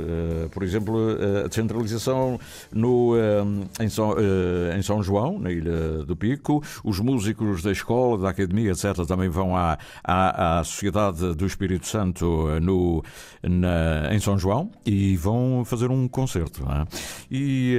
por 0.50 0.62
exemplo, 0.62 1.10
eh, 1.10 1.44
a 1.44 1.48
descentralização 1.48 2.38
no, 2.72 3.14
eh, 3.16 3.84
em, 3.84 3.88
São, 3.88 4.14
em 4.76 4.82
São 4.82 5.02
João, 5.02 5.38
na 5.38 5.50
Ilha 5.50 6.04
do 6.04 6.16
Pico, 6.16 6.62
os 6.82 7.00
músicos 7.00 7.62
da 7.62 7.72
escola, 7.72 8.18
da 8.18 8.30
academia, 8.30 8.72
etc., 8.72 9.06
também 9.06 9.28
vão 9.28 9.56
à, 9.56 9.78
à, 10.02 10.58
à 10.58 10.64
Sociedade 10.64 11.34
do 11.34 11.46
Espírito 11.46 11.86
Santo 11.86 12.48
no, 12.60 13.02
na, 13.42 14.14
em 14.14 14.20
São 14.20 14.38
João 14.38 14.70
e 14.84 15.16
vão 15.16 15.64
fazer 15.64 15.90
um 15.90 16.08
concerto. 16.08 16.64
É? 16.64 16.86
E 17.30 17.78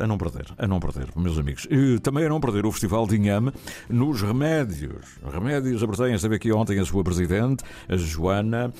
a 0.00 0.06
não 0.06 0.18
perder, 0.18 0.46
a 0.58 0.66
não 0.66 0.80
perder, 0.80 1.08
meus 1.16 1.38
amigos. 1.38 1.66
E 1.70 1.98
também 2.00 2.24
a 2.24 2.28
não 2.28 2.40
perder 2.40 2.66
o 2.66 2.72
Festival 2.72 3.06
de 3.06 3.16
Inhame 3.16 3.52
nos 3.88 4.22
Remédios. 4.22 5.18
Remédios, 5.32 5.82
a 5.82 5.86
Bretanha 5.86 6.16
esteve 6.16 6.36
aqui 6.36 6.52
ontem 6.52 6.78
a 6.78 6.84
sua 6.84 7.02
presidente, 7.02 7.64
a 7.88 7.96
Joana, 7.96 8.72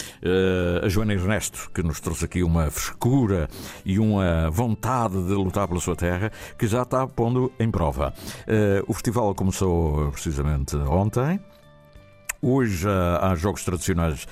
a 0.83 0.89
Joana 0.89 1.13
Ernesto, 1.13 1.71
que 1.75 1.83
nos 1.83 2.01
trouxe 2.01 2.25
aqui 2.25 2.43
uma 2.43 2.71
frescura 2.81 3.49
e 3.85 3.99
uma 3.99 4.51
vontade 4.51 5.23
de 5.23 5.35
lutar 5.35 5.69
pela 5.69 5.81
sua 5.81 5.97
terra 5.97 6.33
que 6.59 6.67
já 6.67 6.83
está 6.83 7.07
pondo 7.07 7.53
em 7.59 7.71
prova. 7.71 8.13
Uh, 8.41 8.85
o 8.87 8.95
festival 8.95 9.35
começou 9.35 10.11
precisamente 10.11 10.77
ontem. 10.77 11.41
Hoje 12.43 12.89
há 13.21 13.35
jogos 13.35 13.63
tradicionais 13.65 14.27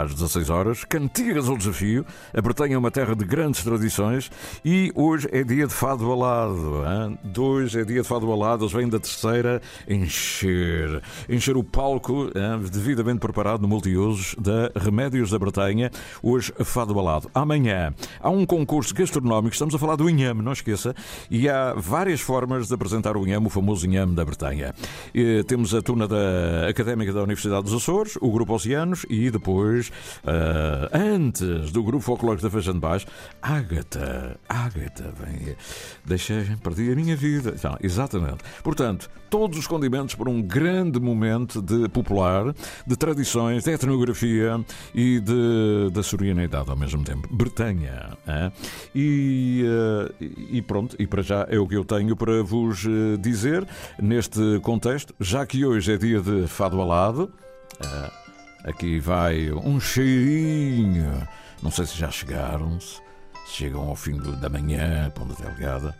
às 0.00 0.14
16 0.14 0.50
horas. 0.50 0.84
Cantigas 0.84 1.48
ao 1.48 1.56
desafio. 1.56 2.06
A 2.32 2.40
Bretanha 2.40 2.74
é 2.74 2.78
uma 2.78 2.90
terra 2.90 3.14
de 3.14 3.24
grandes 3.24 3.62
tradições 3.62 4.30
e 4.64 4.90
hoje 4.94 5.28
é 5.32 5.44
dia 5.44 5.66
de 5.66 5.74
fado 5.74 6.08
balado. 6.08 6.82
Hein? 6.86 7.18
Hoje 7.36 7.80
é 7.80 7.84
dia 7.84 8.02
de 8.02 8.08
fado 8.08 8.26
balado. 8.26 8.64
Eles 8.64 8.72
vêm 8.72 8.88
da 8.88 8.98
terceira 8.98 9.60
encher. 9.88 11.02
Encher 11.28 11.56
o 11.56 11.64
palco 11.64 12.26
hein? 12.34 12.70
devidamente 12.70 13.18
preparado 13.18 13.62
no 13.62 13.68
multiusos 13.68 14.34
da 14.38 14.70
Remédios 14.74 15.30
da 15.30 15.38
Bretanha. 15.38 15.90
Hoje, 16.22 16.52
fado 16.64 16.94
balado. 16.94 17.30
Amanhã 17.34 17.92
há 18.20 18.30
um 18.30 18.46
concurso 18.46 18.94
gastronómico. 18.94 19.52
Estamos 19.52 19.74
a 19.74 19.78
falar 19.78 19.96
do 19.96 20.08
inhame, 20.08 20.42
não 20.42 20.52
esqueça. 20.52 20.94
E 21.30 21.48
há 21.48 21.74
várias 21.74 22.20
formas 22.20 22.68
de 22.68 22.74
apresentar 22.74 23.16
o 23.16 23.26
inhame, 23.26 23.46
o 23.46 23.50
famoso 23.50 23.86
inhame 23.86 24.14
da 24.14 24.24
Bretanha. 24.24 24.74
E 25.14 25.42
temos 25.44 25.74
a 25.74 25.82
turma 25.82 26.06
da 26.06 26.68
Académica 26.68 27.12
da 27.12 27.22
Universidade 27.22 27.64
dos 27.64 27.74
Açores, 27.74 28.16
o 28.20 28.30
Grupo 28.30 28.54
Oceanos 28.54 29.04
e 29.08 29.30
depois 29.30 29.81
uh, 29.88 30.88
antes 30.92 31.72
do 31.72 31.82
grupo 31.82 32.04
folclórico 32.04 32.42
da 32.42 32.50
Feijão 32.50 32.74
de 32.74 32.80
Baixo, 32.80 33.06
Ágata, 33.40 34.38
Ágata, 34.48 35.12
vem, 35.18 35.56
deixei, 36.04 36.44
perdi 36.62 36.92
a 36.92 36.94
minha 36.94 37.16
vida. 37.16 37.54
Então, 37.56 37.76
exatamente. 37.80 38.38
Portanto, 38.62 39.10
todos 39.30 39.58
os 39.58 39.66
condimentos 39.66 40.14
para 40.14 40.28
um 40.28 40.42
grande 40.42 41.00
momento 41.00 41.62
de 41.62 41.88
popular, 41.88 42.54
de 42.86 42.96
tradições, 42.96 43.64
de 43.64 43.70
etnografia 43.70 44.62
e 44.94 45.20
de, 45.20 45.90
da 45.92 46.02
sorianidade 46.02 46.68
ao 46.68 46.76
mesmo 46.76 47.02
tempo. 47.02 47.28
Bretanha. 47.34 48.16
Hein? 48.26 48.52
E, 48.94 49.64
uh, 49.64 50.24
e 50.50 50.60
pronto, 50.60 50.96
e 50.98 51.06
para 51.06 51.22
já 51.22 51.46
é 51.48 51.58
o 51.58 51.66
que 51.66 51.76
eu 51.76 51.84
tenho 51.84 52.14
para 52.14 52.42
vos 52.42 52.84
eh, 52.84 53.16
dizer 53.18 53.66
neste 54.00 54.60
contexto, 54.60 55.14
já 55.18 55.46
que 55.46 55.64
hoje 55.64 55.92
é 55.92 55.96
dia 55.96 56.20
de 56.20 56.46
fado 56.46 56.80
alado. 56.80 57.32
Uh, 57.80 58.21
Aqui 58.64 59.00
vai 59.00 59.50
um 59.52 59.80
cheirinho. 59.80 61.26
Não 61.62 61.70
sei 61.70 61.86
se 61.86 61.96
já 61.96 62.10
chegaram, 62.10 62.78
se 62.80 63.00
chegam 63.46 63.88
ao 63.88 63.96
fim 63.96 64.16
da 64.40 64.48
manhã, 64.48 65.10
Ponta 65.10 65.34
Delgada. 65.42 65.96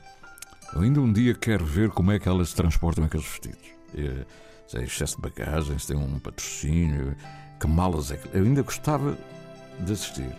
Eu 0.73 0.83
ainda 0.83 1.01
um 1.01 1.13
dia 1.13 1.35
quero 1.35 1.65
ver 1.65 1.91
como 1.91 2.13
é 2.13 2.19
que 2.19 2.29
elas 2.29 2.51
se 2.51 2.57
transportam 2.57 3.05
aqueles 3.05 3.27
vestidos. 3.27 3.69
É, 3.95 4.25
se 4.67 4.79
é 4.79 4.85
excesso 4.85 5.17
de 5.17 5.23
bagagem, 5.23 5.79
se 5.79 5.89
tem 5.89 5.97
um 5.97 6.19
patrocínio, 6.19 7.17
que 7.61 7.67
malas 7.67 8.11
é 8.11 8.17
que. 8.17 8.29
Eu 8.37 8.45
ainda 8.45 8.63
gostava 8.63 9.19
de 9.81 9.93
assistir. 9.93 10.35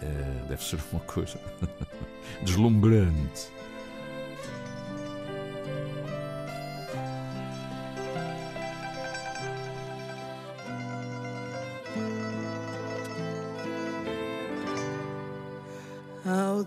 É, 0.00 0.48
deve 0.48 0.62
ser 0.62 0.78
uma 0.92 1.00
coisa 1.00 1.38
deslumbrante. 2.42 3.53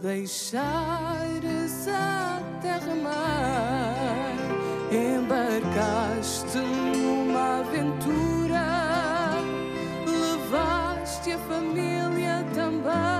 Deixares 0.02 1.88
a 1.88 2.40
terra-mar, 2.62 4.36
embarcaste 4.92 6.58
numa 6.58 7.60
aventura, 7.60 8.66
levaste 10.06 11.32
a 11.32 11.40
família 11.40 12.46
também, 12.54 13.17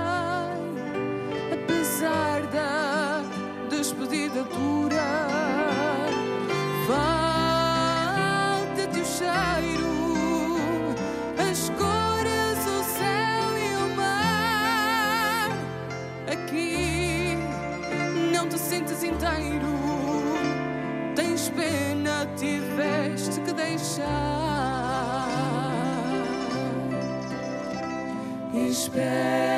Espera. 28.78 29.57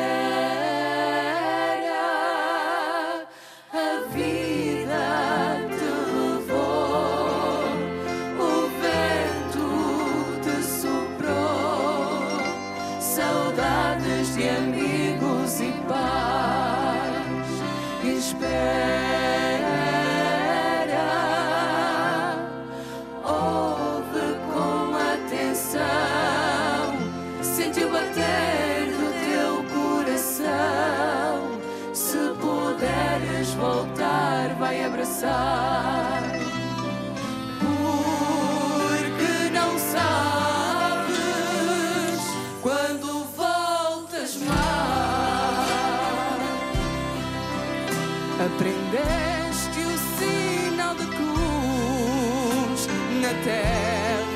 Aprendeste 48.40 49.80
o 49.80 49.99
sinal 50.16 50.94
de 50.94 51.06
cruz 51.09 52.88
na 53.20 53.35
terra 53.44 54.29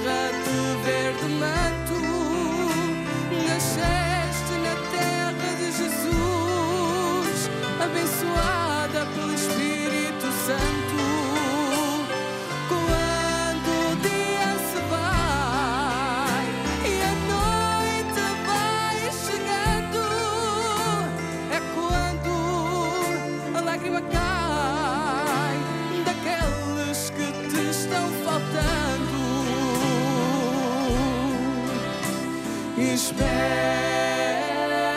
Espera, 33.14 34.90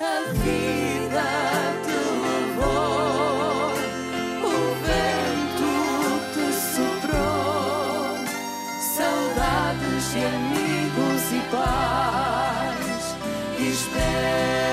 a 0.00 0.32
vida 0.32 1.28
te 1.84 1.98
levou, 2.24 3.72
o 4.42 4.54
vento 4.82 5.72
te 6.34 6.46
soprou, 6.74 8.18
saudades 8.96 10.04
de 10.12 10.20
amigos 10.24 11.22
e 11.32 11.40
paz. 11.50 12.94
Espera, 13.60 14.67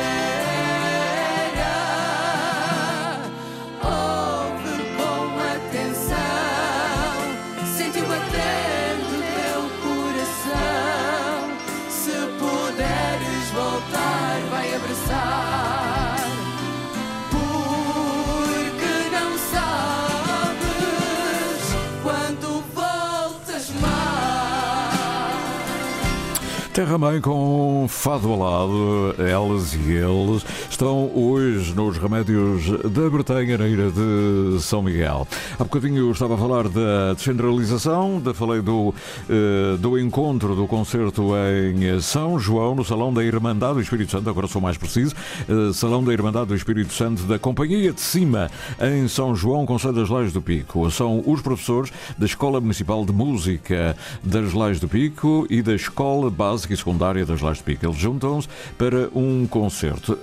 Terra 26.86 27.00
Mãe 27.00 27.20
com 27.20 27.88
Fado 27.90 28.30
ao 28.30 28.38
lado, 28.38 29.16
elas 29.18 29.74
e 29.74 29.94
eles 29.94 30.46
estão 30.76 31.10
hoje 31.16 31.74
nos 31.74 31.98
Remédios 31.98 32.68
da 32.92 33.10
Bretanha, 33.10 33.58
na 33.58 33.66
ilha 33.66 33.90
de 33.90 34.62
São 34.62 34.82
Miguel. 34.82 35.26
Há 35.58 35.64
bocadinho 35.64 36.00
eu 36.00 36.12
estava 36.12 36.36
a 36.36 36.38
falar 36.38 36.68
da 36.68 37.14
descentralização, 37.14 38.20
da, 38.20 38.34
falei 38.34 38.62
do, 38.62 38.94
eh, 39.30 39.78
do 39.78 39.98
encontro 39.98 40.54
do 40.54 40.68
concerto 40.68 41.32
em 41.34 42.02
São 42.02 42.38
João, 42.38 42.76
no 42.76 42.84
Salão 42.84 43.14
da 43.14 43.24
Irmandade 43.24 43.76
do 43.76 43.82
Espírito 43.82 44.12
Santo, 44.12 44.30
agora 44.30 44.48
sou 44.48 44.62
mais 44.62 44.78
preciso, 44.78 45.16
eh, 45.48 45.72
Salão 45.72 46.04
da 46.04 46.12
Irmandade 46.12 46.48
do 46.48 46.56
Espírito 46.56 46.92
Santo 46.92 47.24
da 47.24 47.40
Companhia 47.40 47.94
de 47.94 48.02
Cima, 48.02 48.52
em 48.82 49.08
São 49.08 49.34
João, 49.34 49.66
Conselho 49.66 49.94
das 49.94 50.10
Lajes 50.10 50.34
do 50.34 50.42
Pico. 50.42 50.92
São 50.92 51.24
os 51.26 51.42
professores 51.42 51.90
da 52.18 52.26
Escola 52.26 52.60
Municipal 52.60 53.06
de 53.06 53.14
Música 53.14 53.96
das 54.22 54.52
Lajes 54.52 54.82
do 54.82 54.90
Pico 54.90 55.48
e 55.50 55.62
da 55.62 55.74
Escola 55.74 56.30
Básica 56.30 56.74
e 56.74 56.78
Secundária 56.78 57.26
das 57.26 57.40
Lajes 57.40 57.62
do 57.62 57.66
Pico. 57.66 57.86
Eles 57.86 57.98
juntam-se 57.98 58.50
para 58.78 59.08
um 59.16 59.48
concerto. 59.48 60.18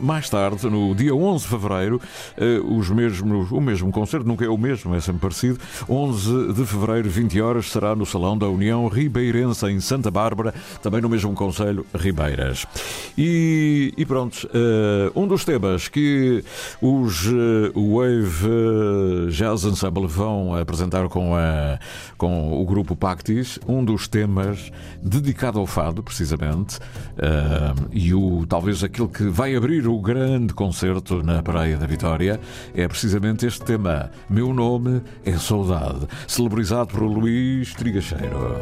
Mais 0.00 0.28
tarde, 0.28 0.68
no 0.68 0.94
dia 0.94 1.14
11 1.14 1.44
de 1.44 1.50
fevereiro, 1.50 2.00
eh, 2.36 2.60
os 2.64 2.88
mesmos, 2.90 3.50
o 3.50 3.60
mesmo 3.60 3.90
concerto, 3.90 4.26
nunca 4.26 4.44
é 4.44 4.48
o 4.48 4.56
mesmo, 4.56 4.94
é 4.94 5.00
sempre 5.00 5.22
parecido. 5.22 5.58
11 5.88 6.52
de 6.52 6.64
fevereiro, 6.64 7.08
20 7.08 7.40
horas, 7.40 7.70
será 7.70 7.94
no 7.94 8.06
Salão 8.06 8.36
da 8.36 8.48
União 8.48 8.86
Ribeirense, 8.88 9.66
em 9.66 9.80
Santa 9.80 10.10
Bárbara, 10.10 10.54
também 10.82 11.00
no 11.00 11.08
mesmo 11.08 11.34
Conselho, 11.34 11.84
Ribeiras. 11.94 12.66
E, 13.16 13.92
e 13.96 14.04
pronto, 14.04 14.48
eh, 14.52 15.10
um 15.14 15.26
dos 15.26 15.44
temas 15.44 15.88
que 15.88 16.44
os 16.80 17.26
eh, 17.26 17.72
Wave 17.74 19.30
Jazz 19.30 19.64
Ensemble 19.64 20.06
vão 20.06 20.54
apresentar 20.54 21.08
com, 21.08 21.34
a, 21.34 21.78
com 22.16 22.60
o 22.60 22.64
grupo 22.64 22.94
Pactis, 22.94 23.58
um 23.66 23.84
dos 23.84 24.08
temas 24.08 24.70
dedicado 25.02 25.58
ao 25.58 25.66
fado, 25.66 26.02
precisamente, 26.02 26.78
e 27.92 28.14
o, 28.14 28.44
talvez 28.46 28.82
aquele 28.82 29.08
que 29.08 29.24
vai 29.24 29.54
abrir 29.54 29.63
o 29.64 29.98
grande 29.98 30.52
concerto 30.52 31.22
na 31.22 31.42
Praia 31.42 31.78
da 31.78 31.86
Vitória, 31.86 32.38
é 32.74 32.86
precisamente 32.86 33.46
este 33.46 33.64
tema. 33.64 34.10
Meu 34.28 34.52
nome 34.52 35.00
é 35.24 35.38
Saudade, 35.38 36.06
celebrizado 36.28 36.88
por 36.88 37.02
Luís 37.02 37.72
Trigacheiro. 37.72 38.58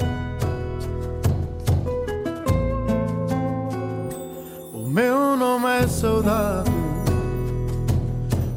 O 4.72 4.88
meu 4.88 5.36
nome 5.36 5.66
é 5.80 5.88
saudade, 5.88 6.70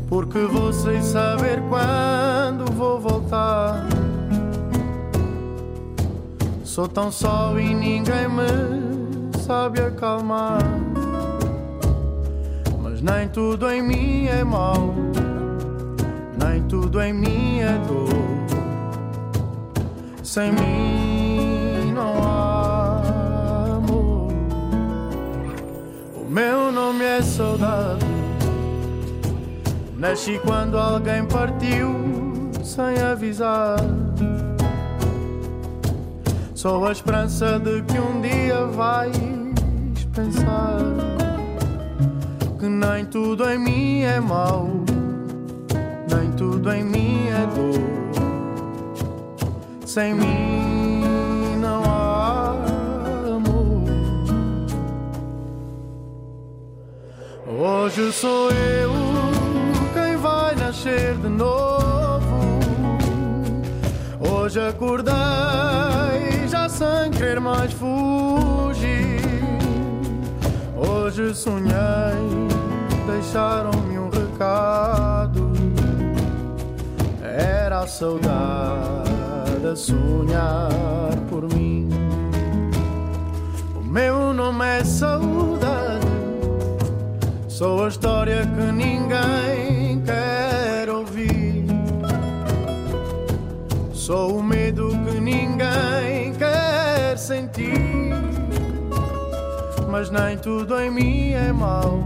porque 0.08 0.38
vou 0.46 0.72
sem 0.72 1.02
saber 1.02 1.64
quando 1.68 2.72
vou 2.74 3.00
voltar. 3.00 3.88
Sou 6.64 6.88
tão 6.88 7.12
só 7.12 7.60
e 7.60 7.74
ninguém 7.74 8.28
me 8.30 9.36
sabe 9.40 9.82
acalmar. 9.82 10.95
Nem 13.06 13.30
tudo 13.30 13.70
em 13.70 13.84
mim 13.84 14.26
é 14.26 14.44
mau, 14.44 14.96
nem 16.44 16.64
tudo 16.64 17.00
em 17.00 17.14
mim 17.14 17.60
é 17.60 17.78
dor. 17.88 18.10
Sem 20.24 20.52
mim 20.52 21.92
não 21.94 22.24
há 22.24 23.76
amor. 23.76 24.34
O 26.16 26.28
meu 26.28 26.72
nome 26.72 27.06
é 27.06 27.22
saudade. 27.22 28.04
Nasci 29.96 30.42
quando 30.44 30.76
alguém 30.76 31.24
partiu 31.26 31.94
sem 32.64 32.98
avisar. 33.04 33.78
Sou 36.56 36.88
a 36.88 36.92
esperança 36.92 37.60
de 37.60 37.84
que 37.84 38.00
um 38.00 38.20
dia 38.20 38.66
vais 38.66 39.16
pensar 40.12 41.15
que 42.66 42.70
nem 42.70 43.06
tudo 43.06 43.48
em 43.48 43.60
mim 43.60 44.02
é 44.02 44.20
mau, 44.20 44.68
nem 46.10 46.32
tudo 46.32 46.72
em 46.72 46.84
mim 46.84 47.28
é 47.28 47.46
dor. 47.56 47.80
Sem 49.86 50.16
mim 50.16 51.04
não 51.62 51.84
há 51.84 52.56
amor. 53.36 53.84
Hoje 57.48 58.12
sou 58.12 58.50
eu 58.50 58.92
quem 59.94 60.18
vai 60.18 60.56
nascer 60.56 61.14
de 61.18 61.30
novo. 61.30 62.60
Hoje 64.20 64.60
acordei 64.60 65.14
já 66.48 66.68
sem 66.68 67.12
querer 67.12 67.40
mais 67.40 67.72
fugir. 67.74 69.22
Hoje 70.76 71.34
sonhei, 71.34 72.55
deixaram-me 73.16 73.98
um 73.98 74.10
recado. 74.10 75.54
Era 77.24 77.80
a 77.80 77.88
saudade 77.88 79.68
a 79.72 79.76
sonhar 79.76 81.16
por 81.30 81.44
mim. 81.54 81.90
O 83.76 83.84
meu 83.84 84.34
nome 84.34 84.66
é 84.66 84.84
saudade. 84.84 86.06
Sou 87.48 87.86
a 87.86 87.88
história 87.88 88.46
que 88.46 88.72
ninguém 88.72 90.02
quer 90.02 90.90
ouvir. 90.90 91.66
Sou 93.94 94.40
o 94.40 94.44
medo 94.44 94.90
que 94.90 95.22
ninguém 95.22 96.34
quer 96.38 97.18
sentir. 97.18 98.14
Mas 99.90 100.10
nem 100.10 100.38
tudo 100.38 100.78
em 100.78 100.92
mim 100.92 101.32
é 101.32 101.54
mau, 101.54 102.04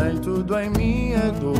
nem 0.00 0.18
tudo 0.18 0.58
em 0.58 0.70
mim 0.70 1.12
é 1.12 1.30
dor. 1.40 1.56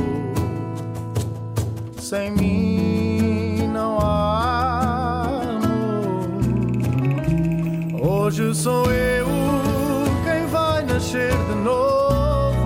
Sem 1.98 2.30
mim 2.32 3.68
não 3.72 3.98
há 3.98 5.40
amor. 5.54 6.76
Hoje 8.00 8.54
sou 8.54 8.90
eu 8.92 9.26
quem 10.24 10.46
vai 10.46 10.84
nascer 10.84 11.32
de 11.32 11.54
novo. 11.64 12.56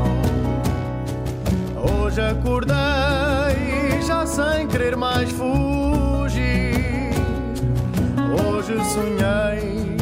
Hoje 2.03 2.21
acordei 2.21 2.77
já 4.07 4.27
sem 4.27 4.67
querer 4.67 4.97
mais 4.97 5.31
fugir. 5.31 7.15
Hoje 8.45 8.75
sonhei, 8.93 9.97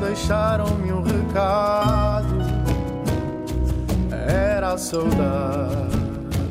deixaram-me 0.00 0.92
um 0.92 1.02
recado. 1.02 2.05
A 4.76 4.78
saudade 4.78 5.96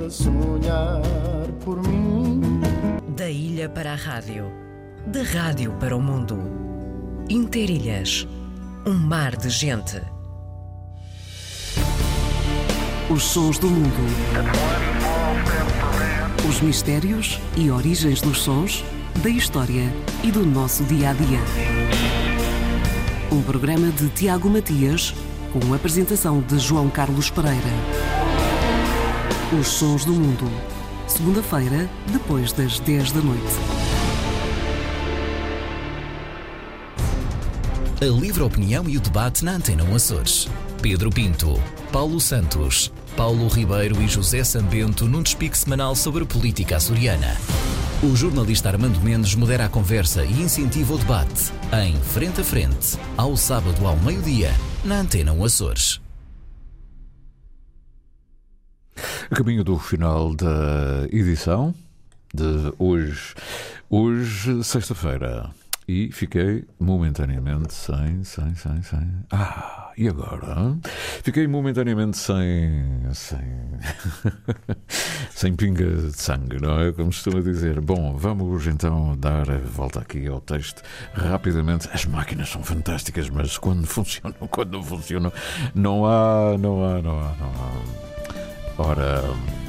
a 0.04 0.10
sonhar 0.10 1.00
por 1.64 1.80
mim. 1.88 2.42
Da 3.10 3.30
ilha 3.30 3.70
para 3.70 3.92
a 3.92 3.96
rádio, 3.96 4.52
da 5.06 5.22
rádio 5.22 5.72
para 5.74 5.96
o 5.96 6.02
mundo. 6.02 6.40
Interilhas, 7.30 8.28
um 8.84 8.96
mar 8.96 9.36
de 9.36 9.48
gente. 9.52 10.02
Os 13.12 13.22
sons 13.22 13.60
do 13.60 13.68
mundo. 13.68 14.04
Os 16.50 16.62
mistérios 16.62 17.40
e 17.56 17.70
origens 17.70 18.22
dos 18.22 18.42
sons, 18.42 18.84
da 19.22 19.30
história 19.30 19.94
e 20.24 20.32
do 20.32 20.44
nosso 20.44 20.84
dia 20.86 21.12
a 21.12 21.14
dia. 21.14 21.42
Um 23.32 23.44
programa 23.44 23.92
de 23.92 24.10
Tiago 24.10 24.50
Matias, 24.50 25.14
com 25.54 25.72
a 25.72 25.76
apresentação 25.76 26.42
de 26.42 26.58
João 26.58 26.90
Carlos 26.90 27.30
Pereira. 27.30 28.15
Os 29.54 29.68
sons 29.68 30.04
do 30.04 30.12
mundo. 30.12 30.52
Segunda-feira, 31.08 31.88
depois 32.08 32.52
das 32.52 32.80
10 32.80 33.12
da 33.12 33.22
noite. 33.22 33.44
A 38.02 38.06
livre 38.06 38.42
opinião 38.42 38.90
e 38.90 38.98
o 38.98 39.00
debate 39.00 39.46
na 39.46 39.52
Antena 39.54 39.84
1 39.84 39.96
Açores. 39.96 40.50
Pedro 40.82 41.12
Pinto, 41.12 41.62
Paulo 41.92 42.20
Santos, 42.20 42.92
Paulo 43.16 43.48
Ribeiro 43.48 44.02
e 44.02 44.08
José 44.08 44.44
Sambento 44.44 45.06
num 45.06 45.22
despique 45.22 45.58
semanal 45.58 45.96
sobre 45.96 46.26
política 46.26 46.78
açoriana. 46.78 47.38
O 48.02 48.16
jornalista 48.16 48.70
Armando 48.70 49.00
Mendes 49.00 49.36
modera 49.36 49.66
a 49.66 49.70
conversa 49.70 50.26
e 50.26 50.42
incentiva 50.42 50.96
o 50.96 50.98
debate 50.98 51.54
em 51.86 51.96
Frente 52.02 52.42
a 52.42 52.44
Frente, 52.44 52.98
ao 53.16 53.38
sábado 53.38 53.86
ao 53.86 53.96
meio-dia, 53.98 54.52
na 54.84 55.02
Antena 55.02 55.32
1 55.32 55.46
Açores. 55.46 56.05
A 59.32 59.36
caminho 59.36 59.64
do 59.64 59.80
final 59.80 60.36
da 60.36 61.08
edição 61.12 61.74
de 62.32 62.72
hoje, 62.78 63.34
hoje, 63.90 64.64
sexta-feira. 64.64 65.50
E 65.88 66.12
fiquei 66.12 66.64
momentaneamente 66.80 67.74
sem, 67.74 68.24
sem, 68.24 68.54
sem, 68.56 68.84
sem. 68.84 69.12
Ah, 69.32 69.92
e 69.98 70.08
agora? 70.08 70.78
Fiquei 71.24 71.48
momentaneamente 71.48 72.18
sem. 72.18 73.02
sem. 73.14 73.40
sem 75.32 75.56
pinga 75.56 75.86
de 75.86 76.14
sangue, 76.14 76.62
não 76.62 76.80
é? 76.80 76.92
Como 76.92 77.08
costuma 77.08 77.40
dizer. 77.40 77.82
Bom, 77.82 78.16
vamos 78.16 78.68
então 78.68 79.18
dar 79.18 79.50
a 79.50 79.58
volta 79.58 80.02
aqui 80.02 80.28
ao 80.28 80.42
texto 80.42 80.84
rapidamente. 81.14 81.90
As 81.92 82.06
máquinas 82.06 82.50
são 82.50 82.64
fantásticas, 82.64 83.30
mas 83.30 83.58
quando 83.58 83.88
funcionam, 83.88 84.36
quando 84.50 84.74
não 84.74 84.84
funcionam, 84.84 85.32
não 85.74 86.06
há, 86.06 86.58
não 86.60 86.84
há, 86.84 87.02
não 87.02 87.20
há, 87.20 87.36
não 87.40 87.48
há. 87.48 88.15
Ora. 88.78 89.65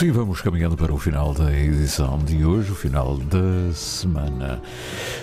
Sim, 0.00 0.12
vamos 0.12 0.40
caminhando 0.40 0.78
para 0.78 0.94
o 0.94 0.96
final 0.96 1.34
da 1.34 1.54
edição 1.54 2.16
de 2.20 2.42
hoje, 2.42 2.72
o 2.72 2.74
final 2.74 3.18
da 3.18 3.70
semana. 3.74 4.62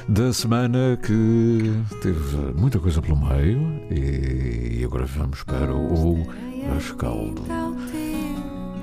Da 0.08 0.32
semana 0.32 1.00
que 1.02 1.74
teve 2.00 2.54
muita 2.56 2.78
coisa 2.78 3.02
pelo 3.02 3.18
meio 3.18 3.60
e 3.90 4.84
agora 4.86 5.08
vamos 5.08 5.42
para 5.42 5.74
o 5.74 6.28
rescaldo. 6.76 7.42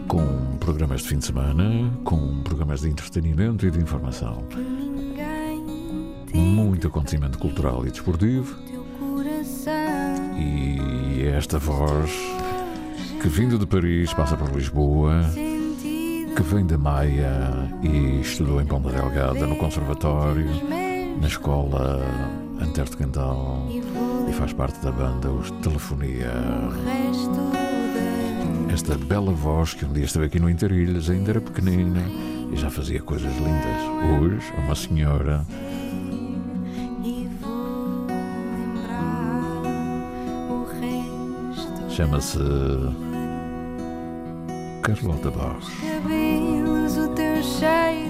Com 0.09 0.57
programas 0.59 1.03
de 1.03 1.11
fim 1.11 1.19
de 1.19 1.27
semana, 1.27 1.89
com 2.03 2.43
programas 2.43 2.81
de 2.81 2.89
entretenimento 2.89 3.65
e 3.65 3.71
de 3.71 3.79
informação. 3.79 4.43
Muito 6.35 6.89
acontecimento 6.89 7.39
cultural 7.39 7.87
e 7.87 7.93
desportivo. 7.93 8.59
E 10.37 11.25
esta 11.25 11.61
voz 11.61 12.11
que 13.23 13.29
vindo 13.29 13.61
de 13.61 13.65
Paris 13.65 14.13
passa 14.13 14.37
por 14.37 14.51
Lisboa 14.51 15.23
que 16.35 16.43
vem 16.43 16.67
da 16.67 16.77
Maia 16.77 17.71
e 17.81 18.21
estudou 18.21 18.61
em 18.61 18.67
Ponta 18.67 18.91
Delgada 18.91 19.47
no 19.47 19.55
Conservatório, 19.55 20.49
na 21.21 21.29
Escola 21.29 22.01
Antero 22.61 22.91
de 22.91 22.97
Cantão 22.97 23.69
e 24.29 24.33
faz 24.33 24.53
parte 24.53 24.81
da 24.81 24.91
banda 24.91 25.31
Os 25.31 25.51
Telefonia. 25.63 26.33
Esta 28.73 28.97
bela 28.97 29.31
voz 29.31 29.75
que 29.75 29.85
um 29.85 29.93
dia 29.93 30.05
esteve 30.05 30.27
aqui 30.27 30.41
no 30.41 30.51
Interilhas 30.51 31.09
ainda 31.09 31.31
era 31.31 31.41
pequenina 31.41 32.03
e 32.53 32.57
já 32.57 32.69
fazia 32.69 33.01
coisas 33.01 33.33
lindas. 33.37 34.21
Hoje, 34.21 34.53
uma 34.59 34.75
senhora 34.75 35.47
chama-se 41.91 42.39
Carlota 44.83 45.31
Barros. 45.31 45.94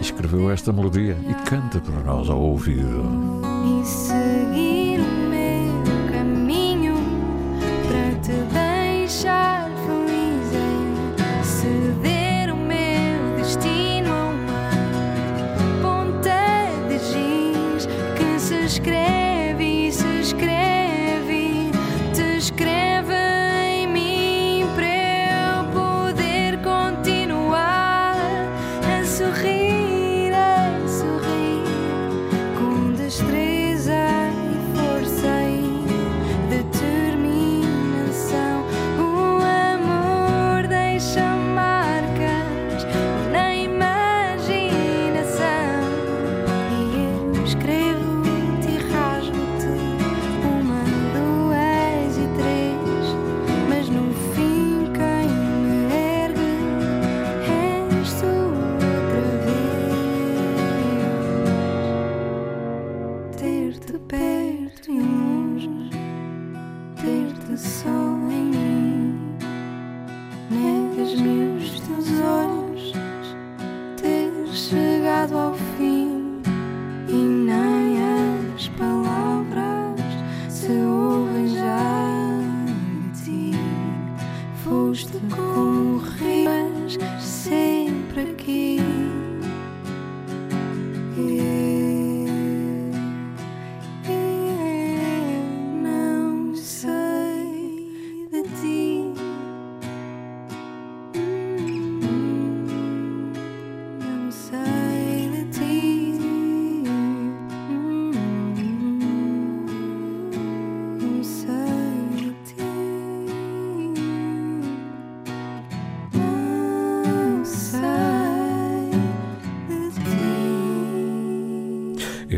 Escreveu 0.05 0.51
esta 0.51 0.71
melodia 0.71 1.17
e 1.27 1.33
canta 1.49 1.81
para 1.81 2.01
nós 2.01 2.29
ao 2.29 2.39
ouvido. 2.39 3.03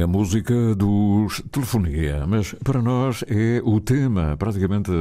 A 0.07 0.09
música 0.09 0.55
dos 0.77 1.43
Telefonia, 1.51 2.25
mas 2.29 2.55
para 2.63 2.81
nós 2.81 3.25
é 3.27 3.61
o 3.65 3.81
tema, 3.81 4.37
praticamente 4.37 4.93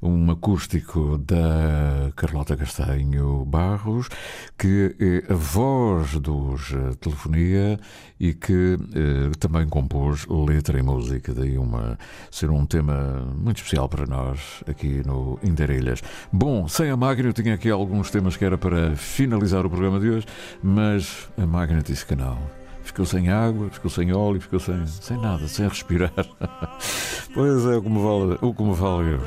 um 0.00 0.30
acústico 0.30 1.18
da 1.18 2.12
Carlota 2.14 2.56
Castanho 2.56 3.44
Barros, 3.44 4.08
que 4.56 4.94
é 5.00 5.32
a 5.32 5.34
voz 5.34 6.12
dos 6.20 6.72
Telefonia 7.00 7.76
e 8.20 8.34
que 8.34 8.78
eh, 8.94 9.32
também 9.40 9.68
compôs 9.68 10.24
letra 10.28 10.78
e 10.78 10.82
música, 10.82 11.34
daí 11.34 11.58
uma, 11.58 11.98
ser 12.30 12.48
um 12.48 12.64
tema 12.64 13.28
muito 13.36 13.56
especial 13.56 13.88
para 13.88 14.06
nós 14.06 14.62
aqui 14.68 15.02
no 15.04 15.40
Interilhas. 15.42 16.04
Bom, 16.32 16.68
sem 16.68 16.88
a 16.88 16.96
máquina 16.96 17.30
eu 17.30 17.32
tinha 17.32 17.54
aqui 17.54 17.68
alguns 17.68 18.12
temas 18.12 18.36
que 18.36 18.44
era 18.44 18.56
para 18.56 18.94
finalizar 18.94 19.66
o 19.66 19.70
programa 19.70 19.98
de 19.98 20.08
hoje, 20.08 20.26
mas 20.62 21.28
a 21.36 21.44
máquina 21.44 21.82
disse 21.82 22.06
que 22.06 22.14
não. 22.14 22.65
Ficou 22.86 23.04
sem 23.04 23.28
água, 23.28 23.68
ficou 23.68 23.90
sem 23.90 24.12
óleo, 24.12 24.40
ficou 24.40 24.60
sem, 24.60 24.86
sem 24.86 25.18
nada, 25.18 25.48
sem 25.48 25.68
respirar. 25.68 26.12
pois 27.34 27.66
é, 27.66 27.76
o 27.76 27.82
que 27.82 27.88
me 27.90 28.00
vale, 28.00 28.38
o 28.40 28.54
que 28.54 28.62
me 28.62 28.74
vale 28.74 29.18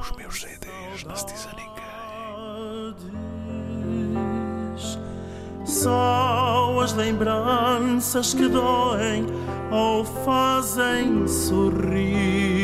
os 0.00 0.10
meus 0.16 0.40
CDs, 0.40 1.04
não 1.06 1.16
se 1.16 1.26
diz 1.26 1.46
a 1.46 1.54
ninguém. 1.54 1.68
Só 5.64 6.80
as 6.82 6.92
lembranças 6.92 8.34
que 8.34 8.48
doem 8.48 9.24
ou 9.70 10.04
fazem 10.04 11.26
sorrir. 11.28 12.57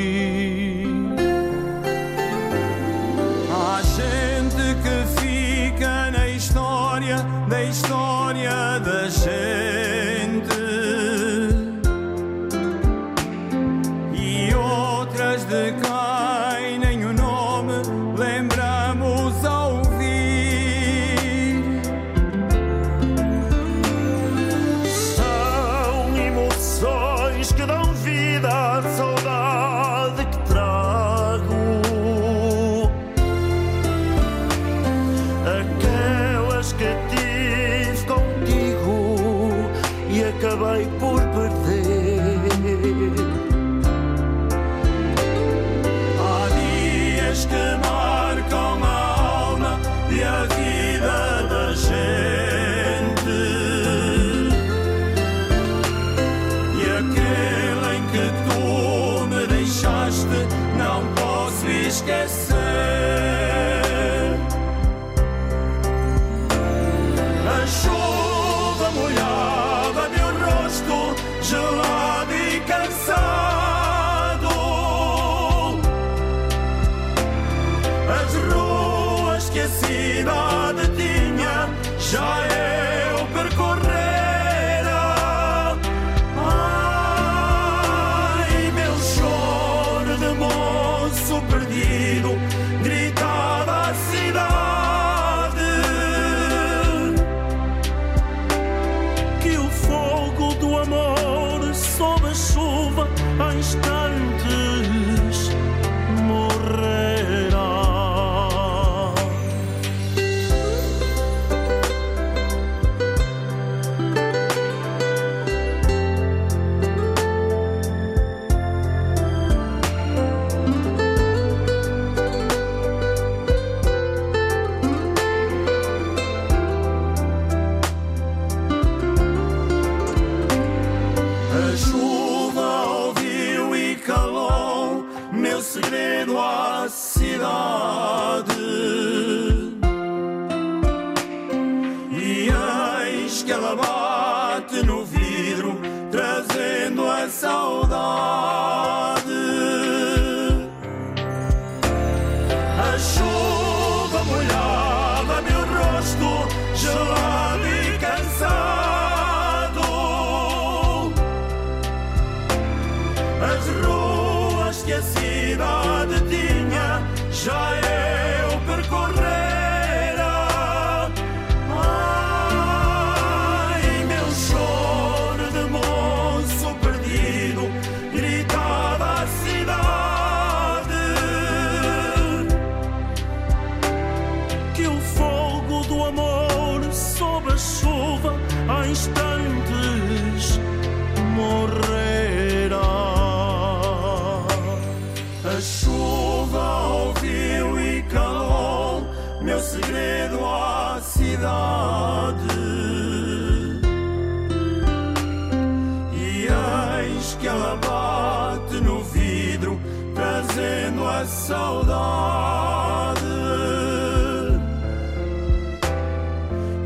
saudade. 211.45 213.21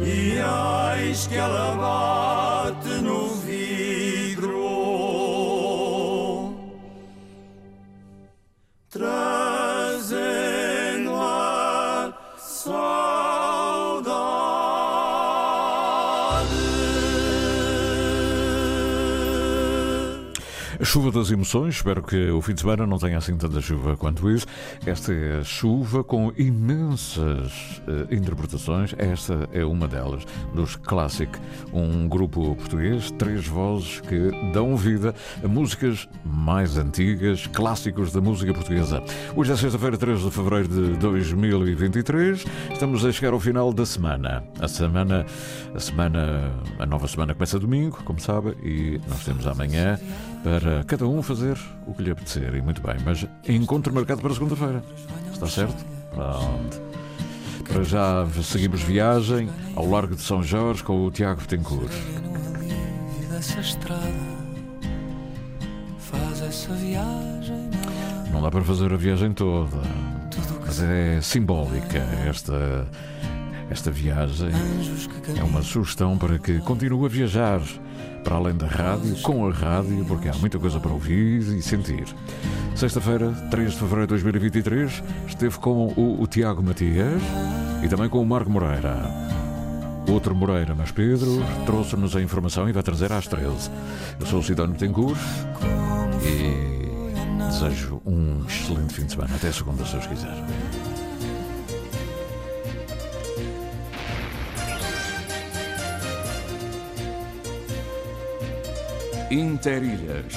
E 0.03 0.39
eis 0.99 1.27
que 1.29 1.37
ela 1.37 1.77
bate 1.77 2.89
no 3.01 3.29
vidro, 3.47 4.51
trazendo 8.91 9.95
a 11.15 12.13
saudade. 12.37 12.98
Chuva 20.81 21.11
das 21.11 21.29
emoções, 21.33 21.75
espero 21.75 22.01
que 22.01 22.31
o 22.31 22.41
fim 22.41 22.55
de 22.55 22.61
semana 22.61 22.87
não 22.87 22.99
tenha 22.99 23.19
assim 23.19 23.37
tanta 23.37 23.61
chuva 23.61 23.97
quanto 23.97 24.31
isso. 24.31 24.47
Esta 24.87 25.13
é 25.13 25.41
a 25.41 25.43
chuva 25.43 26.05
com 26.05 26.33
imensas 26.39 27.83
uh, 27.89 28.15
interpretações, 28.15 28.95
esta 28.97 29.49
é 29.53 29.65
uma 29.65 29.89
delas, 29.89 30.25
dos 30.55 30.77
Classic, 30.77 31.31
um 31.73 32.07
grupo 32.09 32.55
português, 32.55 33.11
três 33.19 33.45
vozes 33.45 34.01
que 34.03 34.31
dão 34.53 34.77
vida 34.77 35.13
a 35.43 35.49
músicas 35.49 36.09
mais 36.25 36.79
antigas, 36.79 37.49
clássicos 37.49 38.13
da 38.13 38.21
música 38.21 38.55
portuguesa. 38.55 39.03
Hoje 39.35 39.53
é 39.53 39.57
sexta-feira, 39.57 39.99
3 39.99 40.21
de 40.21 40.31
fevereiro 40.31 40.69
de 40.69 40.97
2023, 40.99 42.45
estamos 42.73 43.05
a 43.05 43.11
chegar 43.11 43.33
ao 43.33 43.41
final 43.41 43.73
da 43.73 43.85
semana. 43.85 44.45
A 44.61 44.69
semana, 44.69 45.27
a 45.75 45.81
semana, 45.81 46.53
a 46.79 46.87
nova 46.87 47.09
semana 47.09 47.35
começa 47.35 47.59
domingo, 47.59 47.99
como 48.05 48.21
sabe, 48.21 48.57
e 48.63 49.01
nós 49.09 49.25
temos 49.25 49.45
amanhã 49.45 49.99
para 50.43 50.85
cada 50.85 51.07
um 51.07 51.23
fazer 51.23 51.59
o 51.87 51.95
que 51.95 52.03
lhe 52.03 52.11
apetecer. 52.11 52.55
E 52.55 52.63
muito 52.63 52.81
bem, 52.81 52.97
mas 53.05 53.27
encontro 53.49 53.93
marcado 53.93 54.21
para 54.21 54.33
segunda-feira. 54.33 54.83
Está 55.33 55.47
certo? 55.47 55.85
Pronto. 56.15 56.89
Para 57.69 57.83
já 57.83 58.27
seguimos 58.43 58.81
viagem 58.83 59.49
ao 59.77 59.89
Largo 59.89 60.15
de 60.15 60.23
São 60.23 60.43
Jorge 60.43 60.83
com 60.83 61.05
o 61.05 61.11
Tiago 61.11 61.41
Betancourt. 61.41 61.93
Não 68.33 68.43
dá 68.43 68.51
para 68.51 68.65
fazer 68.65 68.93
a 68.93 68.97
viagem 68.97 69.33
toda, 69.33 69.77
mas 70.65 70.81
é 70.81 71.21
simbólica 71.21 71.99
esta, 72.27 72.87
esta 73.71 73.91
viagem. 73.91 74.51
É 75.37 75.43
uma 75.43 75.63
sugestão 75.63 76.17
para 76.17 76.39
que 76.39 76.59
continue 76.61 77.05
a 77.07 77.09
viajar 77.09 77.61
para 78.25 78.37
além 78.37 78.57
da 78.57 78.67
rádio, 78.67 79.17
com 79.23 79.47
a 79.47 79.53
rádio, 79.53 80.05
porque 80.05 80.29
há 80.29 80.35
muita 80.35 80.59
coisa 80.59 80.79
para 80.79 80.93
ouvir 80.93 81.41
e 81.57 81.63
sentir. 81.63 82.05
Sexta-feira, 82.75 83.31
3 83.51 83.73
de 83.73 83.79
fevereiro 83.79 84.07
de 84.07 84.23
2023, 84.23 85.03
esteve 85.27 85.59
com 85.59 85.89
o, 85.97 86.23
o 86.23 86.27
Tiago 86.27 86.63
Matias 86.63 87.23
e 87.83 87.89
também 87.89 88.09
com 88.09 88.21
o 88.21 88.27
Marco 88.27 88.51
Moreira. 88.51 88.97
Outro 90.09 90.35
Moreira, 90.35 90.75
mas 90.75 90.91
Pedro 90.91 91.43
trouxe-nos 91.67 92.17
a 92.17 92.23
informação 92.23 92.69
e 92.69 92.73
vai 92.73 92.83
trazer 92.83 93.13
às 93.13 93.27
13. 93.27 93.71
Eu 94.21 94.27
sou 94.27 94.41
o 94.41 94.43
Cidano 94.43 94.73
Betancourt 94.73 95.19
e 96.23 97.47
desejo 97.47 98.01
um 98.07 98.45
excelente 98.47 98.95
fim 98.95 99.05
de 99.05 99.13
semana. 99.13 99.35
Até 99.35 99.53
segunda, 99.53 99.85
se 99.85 99.93
Deus 99.93 100.07
quiser. 100.07 100.88
Interilhas. 109.31 110.33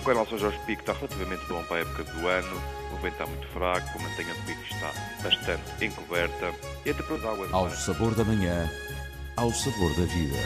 O 0.00 0.04
canal 0.04 0.24
São 0.28 0.38
Jorge 0.38 0.58
Pico 0.64 0.82
está 0.82 0.92
relativamente 0.92 1.44
bom 1.46 1.60
para 1.64 1.78
a 1.78 1.80
época 1.80 2.04
do 2.04 2.28
ano. 2.28 2.62
O 2.92 2.96
vento 2.98 3.14
está 3.14 3.26
muito 3.26 3.48
fraco, 3.48 3.98
a 3.98 4.02
mantenha 4.02 4.32
do 4.32 4.42
pico 4.42 4.62
está 4.62 4.92
bastante 5.20 5.84
encoberta 5.84 6.54
e 6.86 6.90
a 6.90 6.94
temperatura 6.94 7.20
da 7.20 7.30
água... 7.32 7.48
Ao 7.50 7.70
sabor 7.70 8.14
da 8.14 8.24
manhã, 8.24 8.70
ao 9.36 9.50
sabor 9.52 9.90
da 9.96 10.04
vida. 10.04 10.38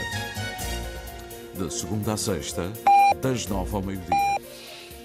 De 1.53 1.71
segunda 1.71 2.13
a 2.13 2.17
sexta, 2.17 2.73
das 3.21 3.45
nove 3.45 3.75
ao 3.75 3.83
meio-dia. 3.83 4.37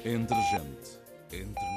Entre 0.03 0.37
gente, 0.51 0.99
entre 1.31 1.74